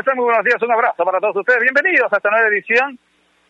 [0.00, 0.16] ¿Cómo están?
[0.16, 1.60] Muy buenos días, un abrazo para todos ustedes.
[1.60, 2.98] Bienvenidos a esta nueva edición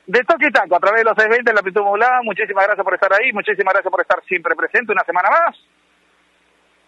[0.05, 2.23] de Toque Taco a través de los 620 de la amplitud modulada.
[2.25, 5.57] Muchísimas gracias por estar ahí, muchísimas gracias por estar siempre presente una semana más.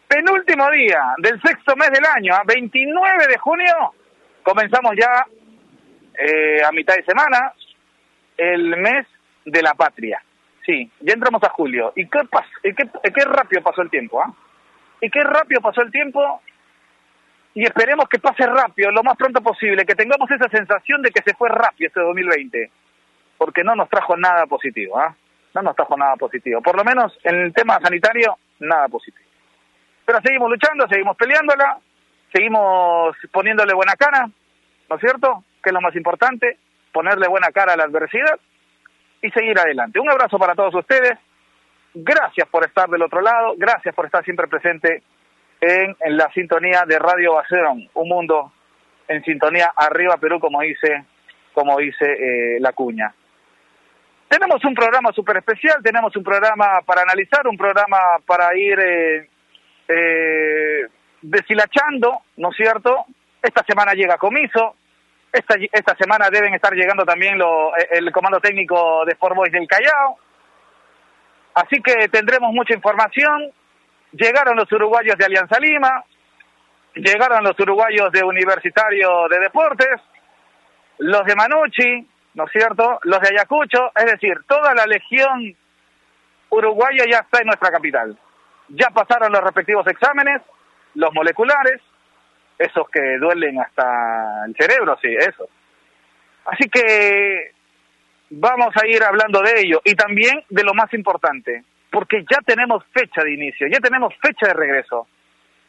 [0.08, 3.94] Penúltimo día del sexto mes del año, a 29 de junio,
[4.42, 5.26] comenzamos ya
[6.18, 7.52] eh, a mitad de semana
[8.36, 9.06] el mes
[9.44, 10.20] de la patria.
[10.66, 11.92] Sí, ya entramos a julio.
[11.94, 14.20] ¿Y qué, pas qué, qué rápido pasó el tiempo?
[14.20, 14.34] ¿ah?
[15.00, 16.42] ¿Y qué rápido pasó el tiempo?
[17.54, 21.22] Y esperemos que pase rápido, lo más pronto posible, que tengamos esa sensación de que
[21.22, 22.70] se fue rápido este 2020,
[23.36, 25.14] porque no nos trajo nada positivo, ¿ah?
[25.54, 26.62] No nos trajo nada positivo.
[26.62, 29.28] Por lo menos en el tema sanitario, nada positivo.
[30.06, 31.78] Pero seguimos luchando, seguimos peleándola,
[32.32, 34.30] seguimos poniéndole buena cara,
[34.88, 35.44] ¿no es cierto?
[35.62, 36.56] Que es lo más importante,
[36.90, 38.40] ponerle buena cara a la adversidad
[39.20, 40.00] y seguir adelante.
[40.00, 41.18] Un abrazo para todos ustedes.
[41.94, 45.02] Gracias por estar del otro lado, gracias por estar siempre presente
[45.62, 48.52] en, la sintonía de Radio Bacedón, un mundo
[49.06, 51.04] en sintonía arriba Perú, como dice,
[51.54, 53.14] como dice eh, la cuña.
[54.28, 59.28] Tenemos un programa súper especial, tenemos un programa para analizar, un programa para ir eh,
[59.88, 60.86] eh,
[61.20, 63.04] deshilachando, ¿no es cierto?
[63.40, 64.74] Esta semana llega comiso,
[65.32, 69.68] esta, esta semana deben estar llegando también lo, el comando técnico de Sport Boys del
[69.68, 70.18] Callao.
[71.54, 73.52] Así que tendremos mucha información.
[74.12, 76.04] Llegaron los uruguayos de Alianza Lima,
[76.94, 80.00] llegaron los uruguayos de Universitario de Deportes,
[80.98, 82.98] los de Manucci, ¿no es cierto?
[83.04, 85.56] Los de Ayacucho, es decir, toda la legión
[86.50, 88.18] uruguaya ya está en nuestra capital.
[88.68, 90.42] Ya pasaron los respectivos exámenes,
[90.94, 91.80] los moleculares,
[92.58, 95.48] esos que duelen hasta el cerebro, sí, eso.
[96.44, 97.52] Así que
[98.30, 102.82] vamos a ir hablando de ello y también de lo más importante, porque ya tenemos
[102.90, 105.06] fecha de inicio, ya tenemos fecha de regreso.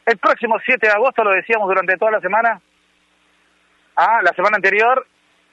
[0.06, 2.60] El próximo 7 de agosto, lo decíamos durante toda la semana,
[3.96, 5.06] ah, la semana anterior,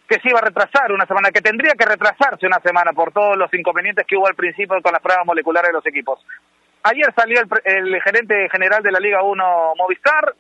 [0.08, 3.38] que se iba a retrasar una semana, que tendría que retrasarse una semana por todos
[3.38, 6.26] los inconvenientes que hubo al principio con las pruebas moleculares de los equipos.
[6.84, 10.34] Ayer salió el, el gerente general de la Liga 1 Movistar,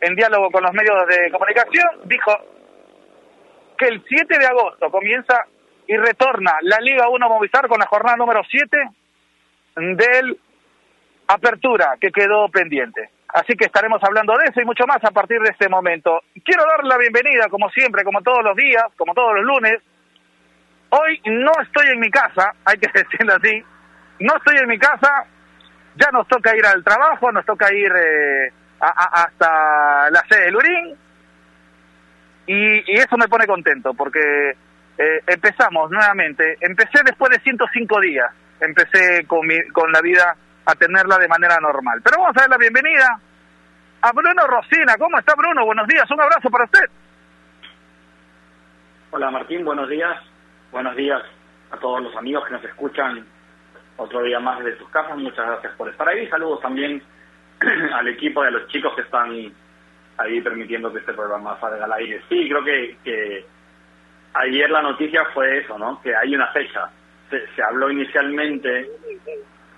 [0.00, 2.32] en diálogo con los medios de comunicación, dijo
[3.78, 5.46] que el 7 de agosto comienza
[5.86, 8.78] y retorna la Liga 1 Movistar con la jornada número 7
[9.78, 10.38] del
[11.28, 13.10] Apertura que quedó pendiente.
[13.28, 16.22] Así que estaremos hablando de eso y mucho más a partir de este momento.
[16.42, 19.82] Quiero dar la bienvenida, como siempre, como todos los días, como todos los lunes.
[20.88, 23.62] Hoy no estoy en mi casa, hay que decirlo así.
[24.20, 25.26] No estoy en mi casa,
[25.94, 30.56] ya nos toca ir al trabajo, nos toca ir eh, a, hasta la sede del
[30.56, 30.96] Urín.
[32.46, 34.20] Y, y, eso me pone contento, porque
[34.96, 36.56] eh, empezamos nuevamente.
[36.62, 38.30] Empecé después de 105 días,
[38.60, 42.00] empecé con, mi, con la vida a tenerla de manera normal.
[42.02, 43.18] Pero vamos a dar la bienvenida
[44.02, 44.96] a Bruno Rosina.
[44.98, 45.64] ¿Cómo está Bruno?
[45.64, 46.84] Buenos días, un abrazo para usted.
[49.10, 50.22] Hola Martín, buenos días.
[50.70, 51.22] Buenos días
[51.70, 53.24] a todos los amigos que nos escuchan
[53.96, 55.16] otro día más desde sus casas.
[55.16, 56.28] Muchas gracias por estar ahí.
[56.28, 57.02] Saludos también
[57.94, 59.30] al equipo y a los chicos que están
[60.18, 62.22] ahí permitiendo que este programa salga al aire.
[62.28, 63.46] Sí, creo que, que
[64.34, 66.00] ayer la noticia fue eso, ¿no?
[66.02, 66.90] Que hay una fecha.
[67.30, 68.88] Se, se habló inicialmente,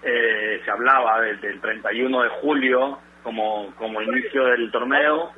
[0.02, 5.32] eh, se hablaba del, del 31 de julio como, como inicio del torneo.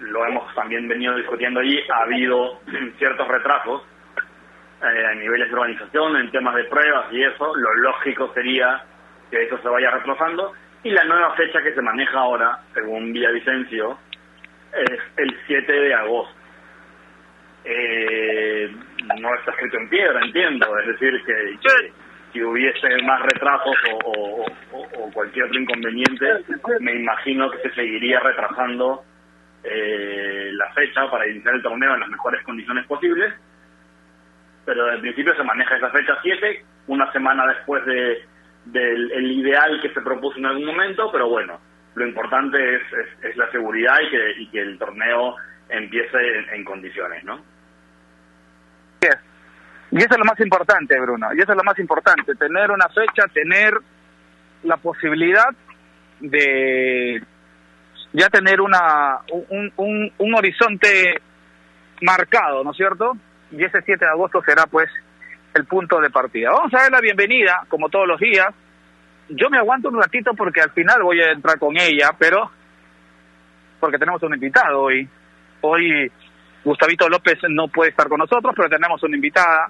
[0.00, 1.78] Lo hemos también venido discutiendo allí.
[1.92, 2.60] Ha habido
[2.98, 3.82] ciertos retrasos
[4.82, 7.54] eh, a niveles de organización, en temas de pruebas y eso.
[7.54, 8.82] Lo lógico sería
[9.30, 10.52] que eso se vaya retrasando.
[10.82, 13.98] Y la nueva fecha que se maneja ahora, según Villavicencio,
[14.72, 16.34] es el 7 de agosto.
[17.64, 18.74] Eh,
[19.20, 20.78] no está escrito en piedra, entiendo.
[20.78, 21.92] Es decir, que, que
[22.32, 26.26] si hubiese más retrasos o, o, o, o, cualquier otro inconveniente,
[26.80, 29.02] me imagino que se seguiría retrasando
[29.64, 33.34] eh, la fecha para iniciar el torneo en las mejores condiciones posibles.
[34.64, 38.24] Pero en principio se maneja esa fecha 7, una semana después de
[38.66, 41.58] del el ideal que se propuso en algún momento, pero bueno,
[41.94, 45.36] lo importante es, es, es la seguridad y que, y que el torneo
[45.70, 47.42] empiece en, en condiciones, ¿no?
[49.90, 52.88] Y eso es lo más importante, Bruno, y eso es lo más importante, tener una
[52.88, 53.74] fecha, tener
[54.64, 55.48] la posibilidad
[56.20, 57.22] de
[58.12, 61.20] ya tener una un, un, un horizonte
[62.02, 63.16] marcado, ¿no es cierto?
[63.50, 64.90] Y ese 7 de agosto será pues
[65.54, 66.50] el punto de partida.
[66.50, 68.48] Vamos a dar la bienvenida, como todos los días.
[69.30, 72.50] Yo me aguanto un ratito porque al final voy a entrar con ella, pero
[73.80, 75.08] porque tenemos un invitado hoy.
[75.60, 76.10] Hoy
[76.68, 79.68] Gustavito López no puede estar con nosotros, pero tenemos una invitada.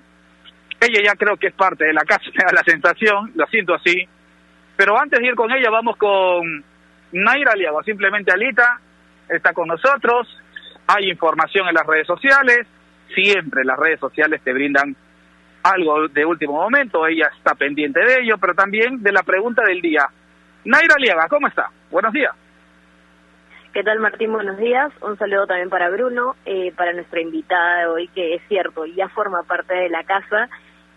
[0.81, 3.75] Ella ya creo que es parte de la casa, me da la sensación, lo siento
[3.75, 4.09] así.
[4.77, 6.65] Pero antes de ir con ella, vamos con
[7.13, 8.81] Naira Aliago, simplemente Alita,
[9.29, 10.27] está con nosotros.
[10.89, 12.67] hay información en las redes sociales,
[13.15, 14.97] siempre las redes sociales te brindan
[15.63, 19.81] algo de último momento, ella está pendiente de ello, pero también de la pregunta del
[19.81, 20.09] día.
[20.65, 21.71] Naira Liaga, ¿cómo está?
[21.91, 22.33] Buenos días.
[23.73, 24.33] ¿Qué tal Martín?
[24.33, 24.91] Buenos días.
[25.03, 29.11] Un saludo también para Bruno, eh, para nuestra invitada de hoy, que es cierto, ya
[29.11, 30.49] forma parte de la casa,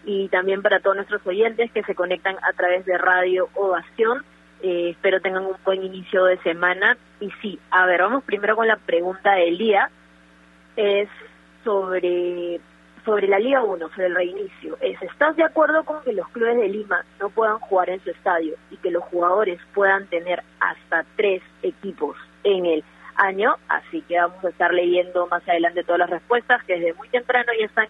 [0.06, 4.24] y también para todos nuestros oyentes que se conectan a través de Radio Ovación.
[4.64, 6.98] Eh, espero tengan un buen inicio de semana.
[7.20, 9.90] Y sí, a ver, vamos primero con la pregunta del día.
[10.78, 11.10] Es
[11.66, 12.62] sobre
[13.04, 16.56] sobre la Liga 1, sobre el reinicio, es, ¿estás de acuerdo con que los clubes
[16.56, 21.04] de Lima no puedan jugar en su estadio y que los jugadores puedan tener hasta
[21.16, 22.84] tres equipos en el
[23.16, 23.56] año?
[23.68, 27.52] Así que vamos a estar leyendo más adelante todas las respuestas que desde muy temprano
[27.60, 27.88] ya están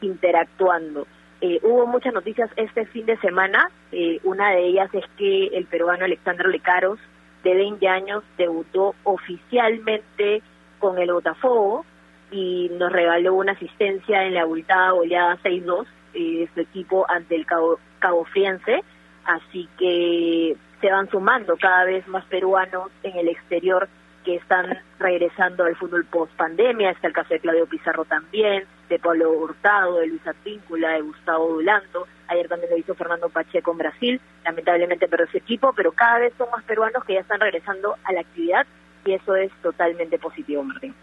[0.00, 1.06] interactuando.
[1.40, 5.64] Eh, hubo muchas noticias este fin de semana, eh, una de ellas es que el
[5.66, 6.98] peruano Alexander Lecaros,
[7.44, 10.42] de 20 años, debutó oficialmente
[10.78, 11.86] con el Botafogo,
[12.30, 17.34] y nos regaló una asistencia en la abultada goleada 6-2 eh, de su equipo ante
[17.34, 18.82] el Cabo, Cabo Friense.
[19.24, 23.88] Así que se van sumando cada vez más peruanos en el exterior
[24.24, 26.90] que están regresando al fútbol post pandemia.
[26.90, 31.54] Está el caso de Claudio Pizarro también, de Pablo Hurtado, de Luis Advíncula, de Gustavo
[31.54, 32.06] Dulanto.
[32.28, 34.20] Ayer también lo hizo Fernando Pacheco en Brasil.
[34.44, 38.12] Lamentablemente perdió ese equipo, pero cada vez son más peruanos que ya están regresando a
[38.12, 38.66] la actividad
[39.04, 40.94] y eso es totalmente positivo, Martín.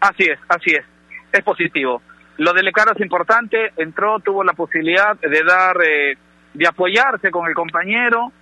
[0.00, 0.84] Así es, así es.
[1.32, 2.02] Es positivo.
[2.38, 3.72] Lo de Lecaro es importante.
[3.76, 6.16] Entró, tuvo la posibilidad de dar, eh,
[6.54, 8.32] de apoyarse con el compañero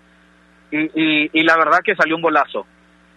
[0.70, 2.67] y, y, la verdad que salió un golazo.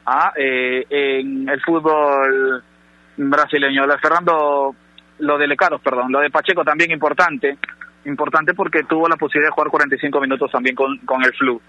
[0.06, 0.32] ¿ah?
[0.36, 2.64] Eh, en el fútbol
[3.18, 3.86] brasileño.
[4.02, 4.76] Fernando,
[5.20, 7.58] lo de Lecaros, perdón, lo de Pacheco también importante.
[8.06, 11.62] Importante porque tuvo la posibilidad de jugar 45 minutos también con, con el Flu.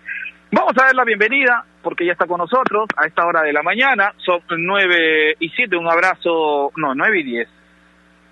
[0.53, 3.63] Vamos a dar la bienvenida, porque ya está con nosotros a esta hora de la
[3.63, 4.13] mañana.
[4.19, 7.49] Son nueve y siete, un abrazo, no, nueve y diez.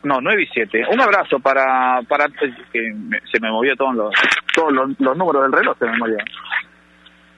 [0.02, 0.84] No, nueve y siete.
[0.90, 2.26] Un abrazo para, para
[2.72, 2.94] que
[3.30, 4.14] se me movió todos los,
[4.58, 6.26] todos los, números del reloj, se me movían.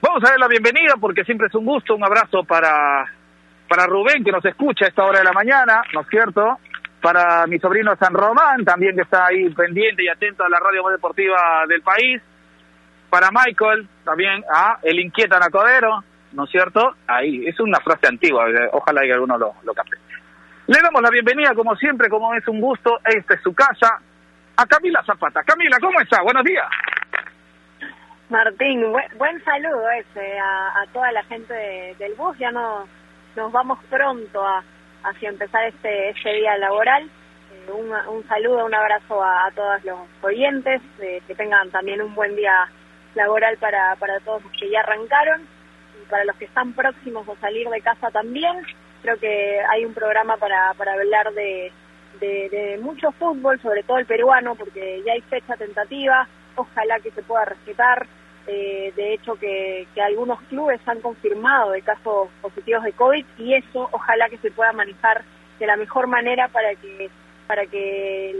[0.01, 1.95] Vamos a dar la bienvenida porque siempre es un gusto.
[1.95, 3.05] Un abrazo para,
[3.69, 6.57] para Rubén, que nos escucha a esta hora de la mañana, ¿no es cierto?
[6.99, 10.83] Para mi sobrino San Román, también que está ahí pendiente y atento a la radio
[10.83, 12.21] más deportiva del país
[13.11, 16.95] para Michael, también, ah, el inquieta Nacodero, ¿no es cierto?
[17.05, 19.97] Ahí, es una frase antigua, eh, ojalá que alguno lo, lo capte.
[20.65, 23.99] Le damos la bienvenida, como siempre, como es un gusto, esta es su casa,
[24.55, 25.43] a Camila Zapata.
[25.43, 26.21] Camila, ¿cómo está?
[26.23, 26.65] Buenos días.
[28.31, 31.53] Martín, buen, saludo ese a, toda la gente
[31.99, 32.37] del bus.
[32.37, 32.87] Ya no,
[33.35, 34.63] nos vamos pronto a,
[35.03, 37.03] hacia empezar este, este día laboral.
[37.03, 40.81] Eh, un, saludo, un abrazo a, todos los oyentes.
[41.01, 42.69] Eh, que tengan también un buen día
[43.15, 45.41] laboral para, para todos los que ya arrancaron
[46.01, 48.65] y para los que están próximos a salir de casa también.
[49.01, 51.69] Creo que hay un programa para, para hablar de,
[52.21, 57.23] de, mucho fútbol, sobre todo el peruano, porque ya hay fecha tentativa, ojalá que se
[57.23, 58.07] pueda respetar.
[58.47, 63.53] Eh, de hecho, que, que algunos clubes han confirmado de casos positivos de COVID y
[63.53, 65.23] eso ojalá que se pueda manejar
[65.59, 67.09] de la mejor manera para que
[67.51, 68.33] para que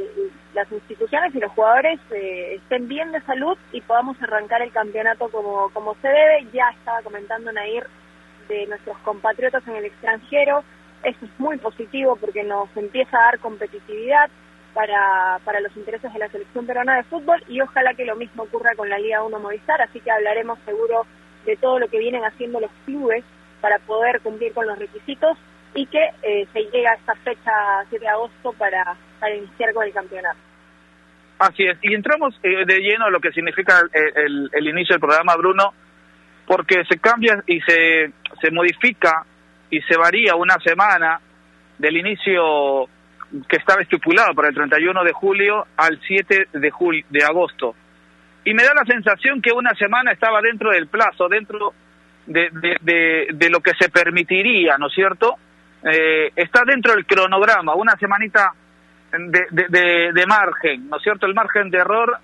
[0.54, 5.28] las instituciones y los jugadores eh, estén bien de salud y podamos arrancar el campeonato
[5.30, 6.48] como, como se debe.
[6.54, 7.86] Ya estaba comentando Nair
[8.48, 10.64] de nuestros compatriotas en el extranjero.
[11.04, 14.30] Eso es muy positivo porque nos empieza a dar competitividad
[14.74, 18.44] para, para los intereses de la selección peruana de fútbol y ojalá que lo mismo
[18.44, 19.82] ocurra con la Liga 1 Movistar.
[19.82, 21.06] Así que hablaremos seguro
[21.46, 23.24] de todo lo que vienen haciendo los clubes
[23.60, 25.38] para poder cumplir con los requisitos
[25.74, 27.52] y que eh, se llega a esta fecha
[27.90, 30.40] 7 de agosto para, para iniciar con el campeonato.
[31.40, 35.00] Así es, y entramos eh, de lleno a lo que significa el, el, inicio del
[35.00, 35.74] programa, Bruno,
[36.46, 39.26] porque se cambia y se, se modifica
[39.72, 41.20] y se varía una semana
[41.80, 42.88] del inicio
[43.48, 47.76] que estaba estipulado para el 31 de julio al 7 de, julio, de agosto.
[48.44, 51.74] Y me da la sensación que una semana estaba dentro del plazo, dentro
[52.26, 52.50] de,
[52.82, 55.38] de, de lo que se permitiría, ¿no es cierto?
[55.84, 58.54] eh, está dentro del cronograma, una semanita
[59.12, 61.26] de, de, margen, ¿no es cierto?
[61.26, 62.18] El margen de error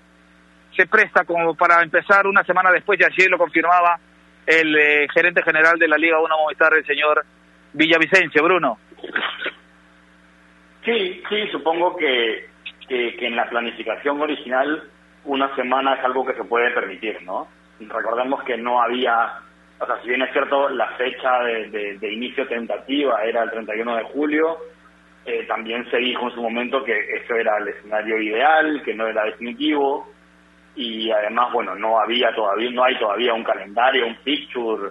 [0.74, 3.98] se presta como para empezar una semana después, y así lo confirmaba
[4.46, 7.24] el eh, gerente general de la Liga 1 Movistar, el señor
[7.72, 8.42] Villavicencio.
[8.42, 8.78] Bruno.
[10.88, 12.46] Sí, sí, supongo que,
[12.88, 14.84] que, en la planificación original
[15.24, 17.46] una semana es algo que se puede permitir, ¿no?
[17.78, 19.42] Recordemos que no había
[19.80, 24.02] o sea, si bien es cierto, la fecha de, inicio tentativa era el 31 de
[24.04, 24.58] julio,
[25.24, 29.06] eh, también se dijo en su momento que eso era el escenario ideal, que no
[29.06, 30.08] era definitivo,
[30.74, 34.90] y además, bueno, no había todavía, no hay todavía un calendario, un picture,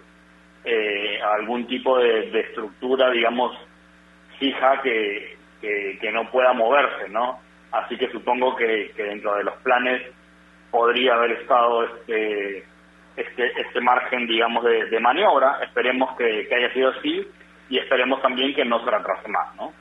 [0.63, 3.58] eh, algún tipo de, estructura, digamos,
[4.39, 7.39] fija que, que, no pueda moverse, ¿no?
[7.71, 10.01] Así que supongo que, dentro de los planes
[10.71, 12.65] podría haber estado este
[13.15, 15.59] este, este margen, digamos, de, maniobra.
[15.63, 17.27] Esperemos que, haya sido así
[17.69, 19.73] y esperemos también que no se retrase más, ¿no?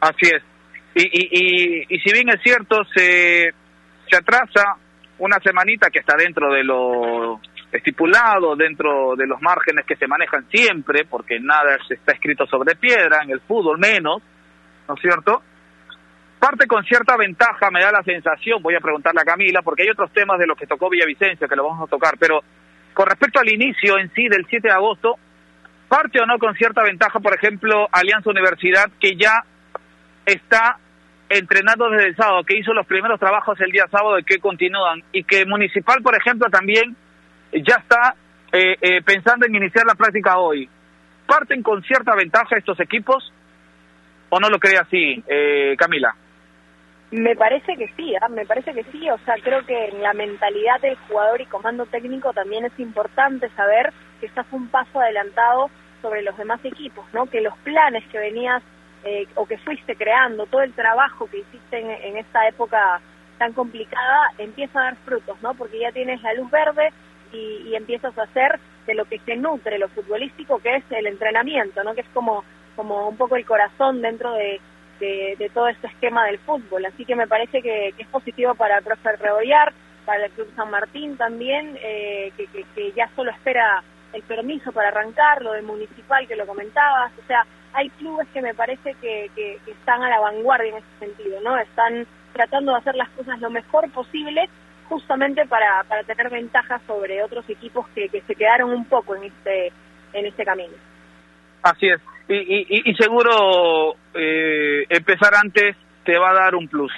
[0.00, 0.42] Así es.
[0.94, 3.50] Y, y, y, si bien es cierto, se,
[4.08, 4.76] se atrasa
[5.18, 7.40] una semanita que está dentro de lo
[7.72, 13.20] estipulado, dentro de los márgenes que se manejan siempre, porque nada está escrito sobre piedra,
[13.22, 14.22] en el fútbol menos,
[14.88, 15.42] ¿no es cierto?
[16.38, 19.90] Parte con cierta ventaja, me da la sensación, voy a preguntarle a Camila, porque hay
[19.90, 22.40] otros temas de los que tocó Villavicencio que lo vamos a tocar, pero
[22.92, 25.16] con respecto al inicio en sí del 7 de agosto,
[25.88, 29.44] parte o no con cierta ventaja, por ejemplo, Alianza Universidad, que ya
[30.26, 30.78] está
[31.28, 35.02] entrenando desde el sábado, que hizo los primeros trabajos el día sábado y que continúan,
[35.12, 36.96] y que Municipal, por ejemplo, también
[37.52, 38.14] ya está
[38.52, 40.68] eh, eh, pensando en iniciar la práctica hoy.
[41.26, 43.32] ¿Parten con cierta ventaja estos equipos
[44.30, 46.14] o no lo cree así, eh, Camila?
[47.10, 48.28] Me parece que sí, ¿ah?
[48.28, 51.86] me parece que sí, o sea, creo que en la mentalidad del jugador y comando
[51.86, 55.70] técnico también es importante saber que estás un paso adelantado
[56.02, 57.26] sobre los demás equipos, ¿no?
[57.26, 58.62] Que los planes que venías
[59.34, 63.02] o que fuiste creando, todo el trabajo que hiciste en, en esta época
[63.36, 65.52] tan complicada, empieza a dar frutos, ¿no?
[65.54, 66.90] Porque ya tienes la luz verde,
[67.34, 71.82] y, empiezas a hacer de lo que se nutre lo futbolístico, que es el entrenamiento,
[71.82, 71.94] ¿no?
[71.94, 72.44] Que es como,
[72.76, 74.60] como un poco el corazón dentro de,
[75.00, 76.84] de, todo este esquema del fútbol.
[76.86, 79.72] Así que me parece que, es positivo para el profe Rebollar,
[80.04, 85.42] para el Club San Martín también, eh, que, ya solo espera el permiso para arrancar,
[85.42, 89.58] lo de Municipal que lo comentabas, o sea, hay clubes que me parece que, que,
[89.66, 91.56] están a la vanguardia en ese sentido, ¿no?
[91.58, 94.48] Están tratando de hacer las cosas lo mejor posible
[94.88, 99.24] justamente para, para tener ventajas sobre otros equipos que, que se quedaron un poco en
[99.24, 99.72] este,
[100.12, 100.74] en este camino.
[101.62, 102.00] Así es.
[102.28, 106.92] Y, y, y seguro eh, empezar antes te va a dar un plus.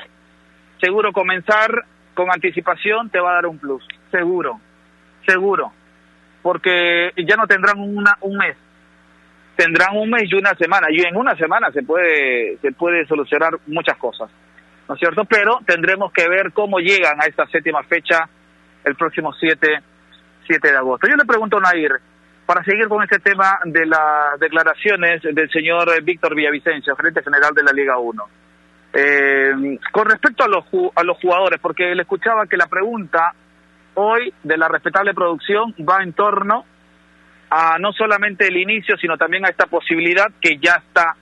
[0.80, 3.87] Seguro comenzar con anticipación te va a dar un plus.
[4.11, 4.61] Seguro.
[5.26, 5.73] Seguro.
[6.42, 8.56] Porque ya no tendrán una, un mes.
[9.56, 10.88] Tendrán un mes y una semana.
[10.90, 14.30] Y en una semana se puede, se puede solucionar muchas cosas.
[14.88, 15.25] ¿no es cierto?
[15.25, 18.28] Pero tendremos que ver cómo llegan a esta séptima fecha
[18.85, 19.80] el próximo 7,
[20.47, 21.09] 7 de agosto.
[21.09, 21.92] Yo le pregunto a Nair,
[22.46, 27.62] para seguir con este tema de las declaraciones del señor Víctor Villavicencio, gerente general de
[27.64, 28.24] la Liga 1.
[28.92, 33.32] Eh, con respecto a los, a los jugadores, porque le escuchaba que la pregunta
[33.94, 36.64] hoy de la respetable producción va en torno
[37.50, 41.16] a no solamente el inicio, sino también a esta posibilidad que ya está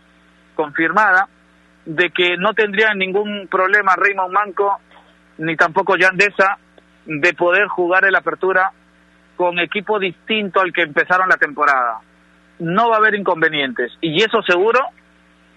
[0.54, 1.28] confirmada
[1.87, 4.78] de que no tendrían ningún problema Raymond Manco
[5.38, 6.59] ni tampoco Yandesa
[7.07, 8.73] de poder jugar la apertura
[9.37, 12.00] con equipo distinto al que empezaron la temporada.
[12.59, 14.81] No va a haber inconvenientes y eso seguro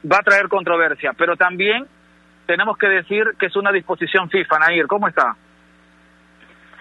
[0.09, 1.85] va a traer controversia, pero también
[2.45, 4.59] tenemos que decir que es una disposición FIFA.
[4.59, 5.35] Nair, ¿cómo está?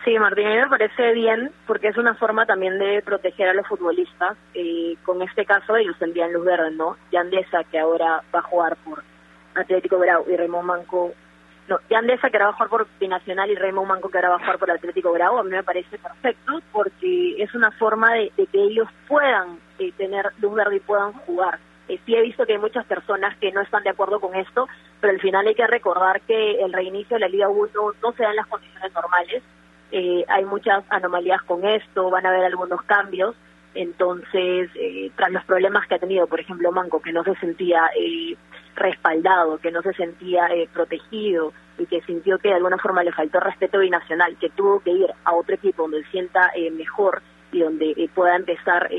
[0.04, 3.54] Sí, Martín, a mí me parece bien porque es una forma también de proteger a
[3.54, 4.36] los futbolistas.
[4.54, 6.96] y con este caso ellos tendrían luz verde, ¿no?
[7.10, 9.02] Yandesa, que ahora va a jugar por
[9.56, 11.12] Atlético Grau y Raymond Manco,
[11.68, 14.58] no, Yandesa que ahora va por Binacional y Raymond Manco que ahora va a jugar
[14.58, 18.88] por Atlético Grau, a mí me parece perfecto porque es una forma de, que ellos
[19.08, 21.58] puedan eh, tener luz verde y puedan jugar.
[21.88, 24.68] Eh, sí he visto que hay muchas personas que no están de acuerdo con esto,
[25.00, 27.70] pero al final hay que recordar que el reinicio de la Liga 1
[28.02, 29.42] no se da en las condiciones normales.
[29.92, 33.36] Eh, hay muchas anomalías con esto, van a haber algunos cambios.
[33.74, 37.82] Entonces, eh, tras los problemas que ha tenido, por ejemplo, Manco, que no se sentía
[37.98, 38.34] eh,
[38.76, 43.12] respaldado, que no se sentía eh, protegido y que sintió que de alguna forma le
[43.12, 48.10] faltó respeto binacional, que tuvo que ir a otro equipo donde sienta mejor y donde
[48.14, 48.90] pueda empezar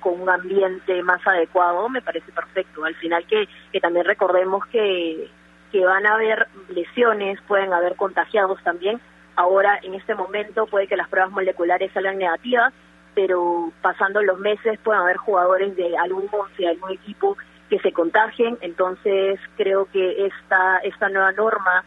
[0.00, 2.84] con un ambiente más adecuado, me parece perfecto.
[2.84, 3.48] Al final que,
[3.80, 5.30] también recordemos que,
[5.70, 9.00] que van a haber lesiones, pueden haber contagiados también.
[9.36, 12.72] Ahora, en este momento, puede que las pruebas moleculares salgan negativas,
[13.14, 17.36] pero pasando los meses pueden haber jugadores de algún once, algún equipo
[17.72, 21.84] que se contagien, entonces creo que esta, esta nueva norma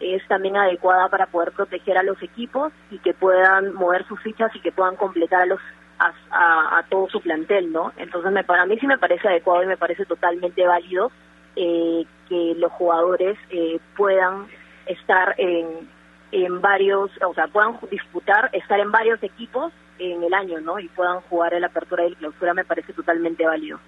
[0.00, 4.50] es también adecuada para poder proteger a los equipos y que puedan mover sus fichas
[4.56, 5.60] y que puedan completar a los
[5.98, 7.92] a, todo su plantel, ¿no?
[7.98, 11.12] Entonces me, para mí sí me parece adecuado y me parece totalmente válido
[11.54, 14.46] eh, que los jugadores eh, puedan
[14.86, 15.86] estar en,
[16.32, 20.78] en varios, o sea, puedan disputar, estar en varios equipos en el año, ¿no?
[20.78, 23.78] Y puedan jugar en la apertura y la clausura me parece totalmente válido.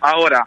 [0.00, 0.46] Ahora,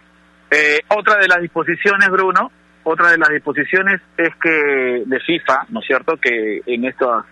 [0.51, 2.51] eh, otra de las disposiciones, Bruno,
[2.83, 7.25] otra de las disposiciones es que de FIFA, ¿no es cierto?, que en estos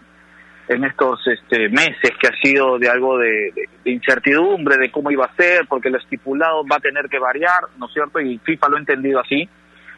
[0.68, 3.54] en estos este, meses que ha sido de algo de,
[3.86, 7.86] incertidumbre de cómo iba a ser, porque lo estipulado va a tener que variar, ¿no
[7.86, 8.20] es cierto?
[8.20, 9.48] Y FIFA lo ha entendido así.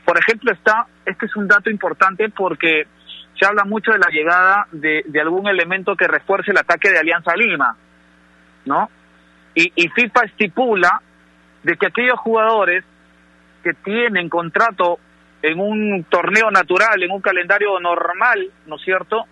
[0.06, 2.86] Por ejemplo, está, este es un dato importante porque
[3.40, 7.36] se habla mucho de la llegada de, algún elemento que refuerce el ataque de Alianza
[7.36, 7.76] Lima,
[8.66, 8.90] ¿no?
[9.56, 11.02] Y FIFA estipula
[11.64, 12.84] de que aquellos jugadores
[13.64, 15.00] que tienen contrato
[15.42, 19.26] en un torneo natural, en un calendario normal, ¿no es cierto?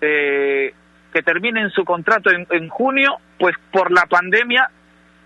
[0.00, 0.72] Eh,
[1.12, 4.70] que terminen su contrato en, en, junio, pues por la pandemia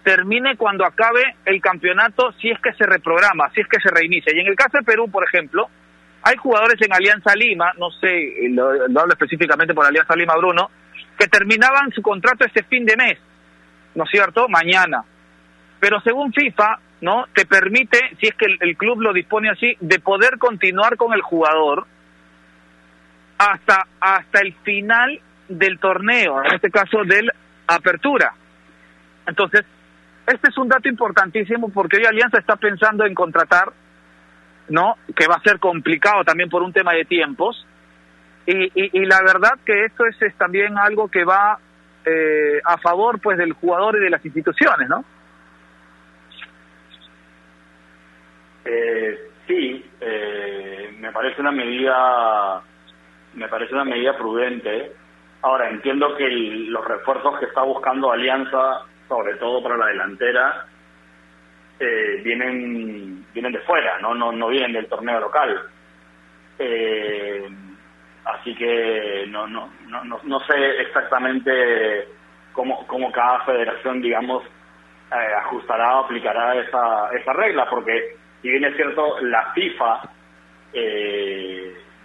[0.03, 4.33] termine cuando acabe el campeonato si es que se reprograma, si es que se reinicia.
[4.35, 5.69] Y en el caso de Perú, por ejemplo,
[6.23, 10.71] hay jugadores en Alianza Lima, no sé, lo, hablo específicamente por Alianza Lima Bruno,
[11.19, 13.19] que terminaban su contrato este fin de mes,
[13.95, 14.49] ¿no es cierto?
[14.49, 15.05] Mañana.
[15.83, 17.25] Pero según FIFA, ¿no?
[17.35, 21.23] Te permite, si es que el, club lo dispone así, de poder continuar con el
[21.23, 21.89] jugador
[23.37, 27.33] hasta, hasta el final del torneo, en este caso del
[27.67, 28.33] apertura.
[29.27, 29.63] Entonces,
[30.25, 33.73] este es un dato importantísimo porque hoy Alianza está pensando en contratar
[34.69, 34.95] ¿no?
[35.17, 37.67] Que va a ser complicado también por un tema de tiempos.
[38.47, 41.59] Y, la verdad que esto es, es también algo que va
[42.05, 45.05] eh, a favor pues del jugador y de las instituciones, ¿no?
[48.65, 52.63] Eh, sí, eh, me parece una medida,
[53.35, 54.93] me parece una medida prudente.
[55.43, 60.67] Ahora entiendo que los refuerzos que está buscando Alianza, sobre todo para la delantera,
[61.81, 65.63] eh, vienen vienen de fuera, no no no vienen del torneo local.
[66.59, 67.49] Eh,
[68.25, 72.09] así que no, no no no sé exactamente
[72.53, 78.65] cómo cómo cada federación digamos eh, ajustará o aplicará esa esa regla porque si bien
[78.65, 80.03] es cierto la FIFA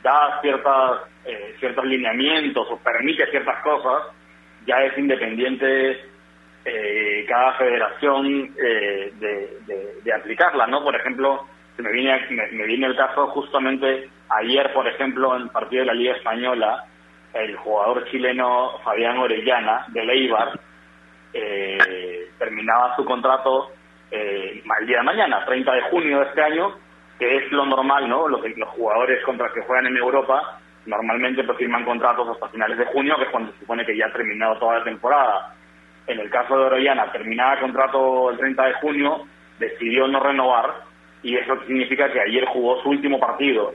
[0.04, 1.02] da ciertas
[1.60, 4.04] ciertos lineamientos o permite ciertas cosas
[4.66, 6.00] ya es independiente
[6.70, 9.14] eh, cada federación eh,
[10.04, 10.84] de, aplicarla, ¿no?
[10.84, 11.46] Por ejemplo,
[11.78, 15.94] me viene, me, viene el caso justamente ayer, por ejemplo, en el partido de la
[15.94, 16.86] Liga Española,
[17.34, 20.60] el jugador chileno Fabián Orellana, de Leibar,
[21.34, 23.72] eh, terminaba su contrato
[24.12, 26.76] eh, el día de mañana, 30 de junio de este año,
[27.20, 28.28] que es lo normal, ¿no?
[28.28, 33.16] Los jugadores contra que juegan en Europa normalmente pues, firman contratos hasta finales de junio,
[33.18, 35.54] que es cuando se supone que ya ha terminado toda la temporada
[36.08, 39.28] en el caso de Orellana, terminaba contrato el 30 de junio,
[39.60, 40.76] decidió no renovar
[41.22, 43.74] y eso significa que ayer jugó su último partido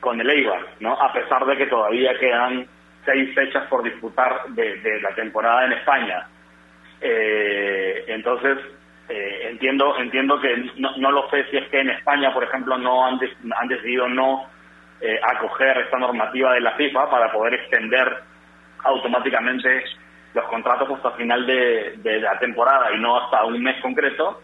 [0.00, 0.92] con el Eibar, ¿no?
[0.92, 2.66] A pesar de que todavía quedan
[3.04, 6.28] seis fechas por disputar de, la temporada en España.
[7.00, 8.58] Eh, entonces,
[9.08, 13.06] eh, entiendo entiendo que no, lo sé si es que en España, por ejemplo, no
[13.06, 13.18] han,
[13.56, 14.46] han decidido no
[15.00, 18.22] eh, acoger esta normativa de la FIFA para poder extender
[18.84, 19.84] automáticamente
[20.34, 24.40] los contratos hasta final de, la temporada y no hasta un mes concreto,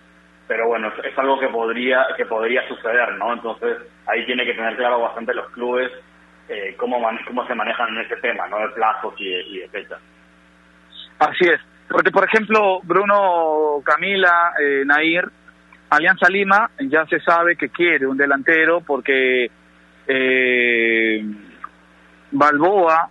[0.46, 3.32] pero bueno, es, algo que podría que podría suceder, ¿no?
[3.32, 5.90] Entonces ahí tiene que tener claro bastante los clubes
[6.48, 8.58] eh, cómo cómo se manejan en ese tema, ¿no?
[8.58, 10.00] De plazos y de, fechas.
[11.18, 15.28] Así es, porque por ejemplo Bruno, Camila, eh, Nair,
[15.90, 19.50] Alianza Lima ya se sabe que quiere un delantero porque
[20.06, 21.24] eh,
[22.30, 23.08] Balboa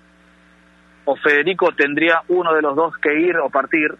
[1.06, 3.96] o Federico tendría uno de los dos que ir o partir,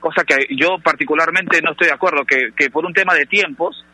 [0.00, 3.84] cosa que yo particularmente no estoy de acuerdo, que, por un tema de tiempos,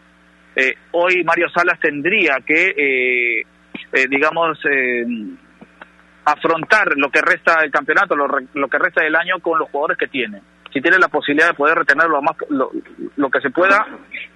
[0.55, 3.47] eh, hoy Mario Salas tendría que, eh,
[3.93, 4.59] eh, digamos,
[6.27, 9.97] afrontar lo que resta del campeonato, lo, lo, que resta del año con los jugadores
[9.97, 10.43] que tiene.
[10.73, 12.71] Si tiene la posibilidad de poder retenerlo más, lo,
[13.17, 13.87] lo que se pueda,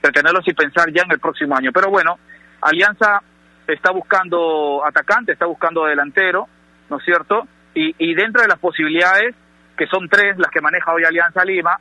[0.00, 1.70] retenerlos y pensar ya en el próximo año.
[1.74, 2.16] Pero bueno,
[2.62, 3.20] Alianza
[3.66, 6.48] está buscando atacante, está buscando delantero,
[6.88, 7.46] ¿no es cierto?
[7.74, 9.34] Y, y dentro de las posibilidades,
[9.76, 11.76] que son tres las que maneja hoy Alianza Lima,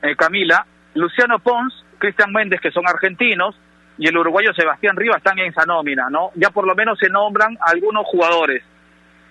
[0.00, 3.54] eh, Camila, Luciano Pons, Cristian Méndez, que son argentinos,
[3.98, 6.30] y el uruguayo Sebastián Rivas están en esa nómina, ¿no?
[6.36, 8.64] Ya por lo menos se nombran algunos jugadores.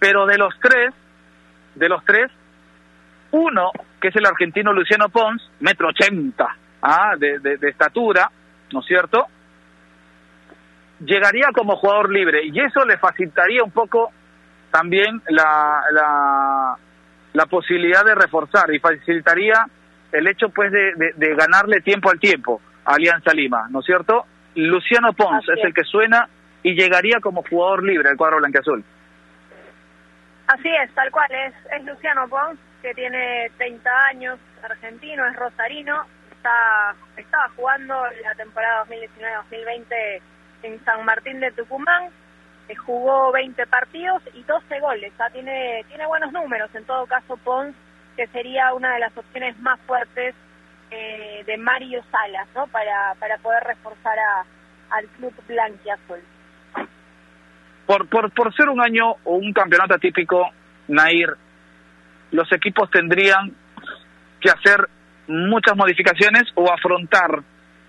[0.02, 0.94] Pero de los tres,
[1.76, 2.30] de los tres,
[3.32, 7.16] uno, que es el argentino Luciano Pons, metro ochenta, ¿ah?
[7.18, 8.30] de, de estatura,
[8.74, 9.28] ¿no es cierto?
[11.00, 14.12] Llegaría como jugador libre y eso le facilitaría un poco
[14.72, 16.78] también la, la,
[17.34, 19.66] la posibilidad de reforzar y facilitaría
[20.12, 24.26] el hecho pues de, de, ganarle tiempo al tiempo a Alianza Lima, ¿no es cierto?
[24.56, 26.28] Luciano Pons es, el que suena
[26.64, 28.84] y llegaría como jugador libre al cuadro blanqueazul.
[30.54, 36.06] Así es, tal cual, es, es Luciano Pons, que tiene 30 años, argentino, es rosarino,
[36.30, 40.22] está estaba jugando la temporada 2019-2020
[40.64, 42.12] en San Martín de Tucumán,
[42.76, 45.14] jugó 20 partidos y 12 goles.
[45.20, 45.30] ¿ah?
[45.32, 46.74] Tiene, tiene buenos números.
[46.76, 47.76] En todo caso, Pons,
[48.16, 50.36] que sería una de las opciones más fuertes
[50.90, 52.68] eh, de Mario Salas, ¿no?
[52.68, 54.46] Para, para poder reforzar a,
[54.92, 56.22] al club blanquiazul.
[57.92, 60.50] Por, por, por ser un año o un campeonato atípico,
[60.88, 61.28] Nair,
[62.32, 63.52] los equipos tendrían
[64.40, 64.88] que hacer
[65.28, 67.44] muchas modificaciones o afrontar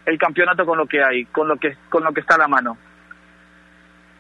[0.05, 2.49] el campeonato con lo que hay, con lo que con lo que está a la
[2.49, 2.77] mano.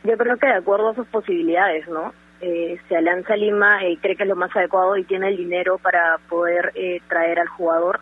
[0.05, 2.15] Yo creo que de acuerdo a sus posibilidades, ¿no?
[2.41, 5.79] Eh, si Alianza Lima eh, cree que es lo más adecuado y tiene el dinero
[5.79, 7.99] para poder eh, traer al jugador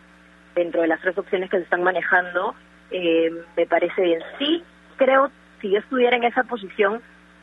[0.54, 2.54] dentro de las tres opciones que se están manejando,
[2.90, 4.20] eh, me parece bien.
[4.38, 4.62] Sí,
[4.98, 5.30] creo,
[5.62, 7.00] si yo estuviera en esa posición,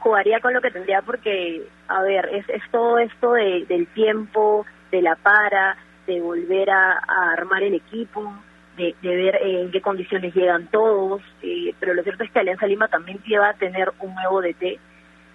[0.08, 4.66] jugaría con lo que tendría porque, a ver, es, es todo esto de, del tiempo,
[4.90, 7.00] de la para, de volver a,
[7.34, 8.34] armar el equipo,
[8.78, 12.68] de, ver eh, en qué condiciones llegan todos, eh, pero lo cierto es que Alianza
[12.68, 14.80] Lima también lleva a tener un nuevo DT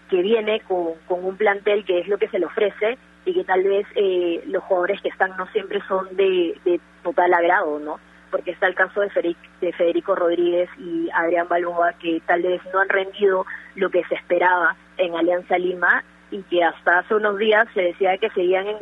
[0.08, 3.44] que viene con, con un plantel que es lo que se le ofrece y que
[3.44, 8.00] tal vez eh, los jugadores que están no siempre son de, de total agrado, ¿no?
[8.32, 12.80] Porque está el caso de, de Federico Rodríguez y Adrián Balboa, que tal vez no
[12.80, 17.68] han rendido lo que se esperaba en Alianza Lima y que hasta hace unos días
[17.74, 18.78] se decía que seguían en,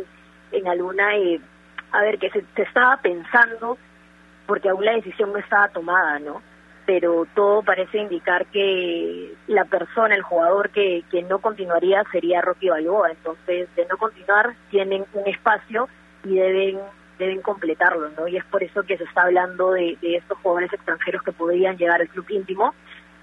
[0.52, 1.38] en alguna, eh,
[1.92, 3.76] a ver, que se, se estaba pensando,
[4.46, 6.40] porque aún la decisión no estaba tomada, ¿no?
[6.90, 12.68] pero todo parece indicar que la persona, el jugador que, que no continuaría sería Rocky
[12.68, 13.12] Balboa.
[13.12, 15.88] Entonces, de no continuar, tienen un espacio
[16.24, 16.80] y deben
[17.20, 18.26] deben completarlo, ¿no?
[18.26, 22.00] Y es por eso que se está hablando de, estos jugadores extranjeros que podrían llegar
[22.00, 22.74] al club íntimo.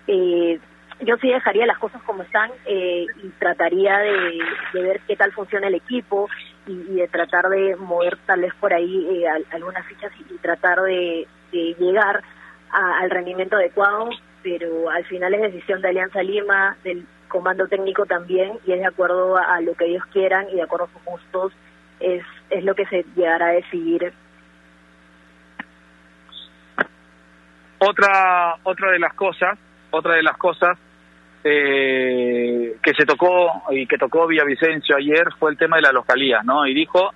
[0.08, 0.60] Eh,
[1.02, 4.40] yo sí dejaría las cosas como están eh, y trataría de,
[4.74, 6.30] ver qué tal funciona el equipo
[6.66, 11.28] y, de tratar de mover tal vez por ahí eh, algunas fichas y, tratar de,
[11.52, 12.24] de llegar
[12.70, 14.10] al rendimiento adecuado,
[14.44, 18.86] pero al final es decisión de Alianza Lima, del comando técnico también, y es de
[18.86, 21.54] acuerdo a, lo que ellos quieran y de acuerdo a sus gustos,
[22.00, 24.14] es, es lo que se llegará a decidir.
[27.80, 29.58] Otra, otra de las cosas,
[29.92, 30.78] otra de las cosas
[31.44, 36.42] eh, que se tocó y que tocó Vicencio ayer fue el tema de la localía,
[36.44, 36.66] ¿no?
[36.66, 37.12] Y dijo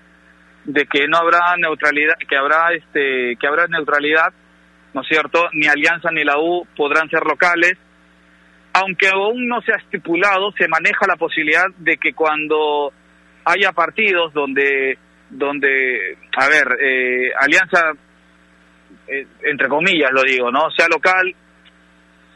[0.64, 4.32] de que no habrá neutralidad, que habrá este, que habrá neutralidad
[4.94, 5.48] ¿no es cierto?
[5.54, 7.78] Ni Alianza ni la U podrán ser locales.
[8.74, 12.94] Aunque aún no se ha estipulado, se maneja la posibilidad de que cuando
[13.46, 14.98] haya partidos donde,
[15.30, 17.92] donde a ver, eh, Alianza,
[19.08, 20.70] eh, entre comillas lo digo, ¿no?
[20.72, 21.34] Sea local,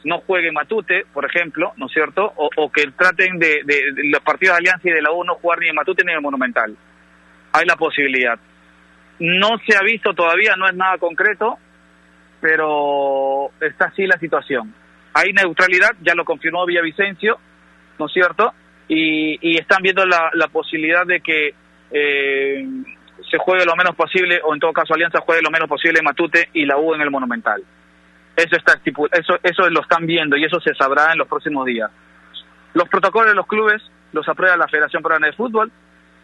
[0.03, 2.31] no juegue Matute, por ejemplo, ¿no es cierto?
[2.35, 5.59] O, que traten de, de, los partidos de Alianza y de la U no jugar
[5.59, 6.75] ni en Matute ni en Monumental.
[7.51, 8.37] Hay la posibilidad.
[9.19, 11.57] No se ha visto todavía, no es nada concreto,
[12.39, 14.73] pero está así la situación.
[15.13, 17.39] Hay neutralidad, ya lo confirmó Villavicencio,
[17.97, 18.53] ¿no es cierto?
[18.87, 21.53] Y, están viendo la, posibilidad de que
[21.91, 22.67] eh,
[23.29, 26.05] se juegue lo menos posible, o en todo caso Alianza juegue lo menos posible en
[26.05, 27.63] Matute y la U en el Monumental.
[28.35, 31.89] Eso, está eso, eso lo están viendo y eso se sabrá en los próximos días.
[32.73, 35.71] Los protocolos de los clubes los aprueba la Federación Peruana de Fútbol,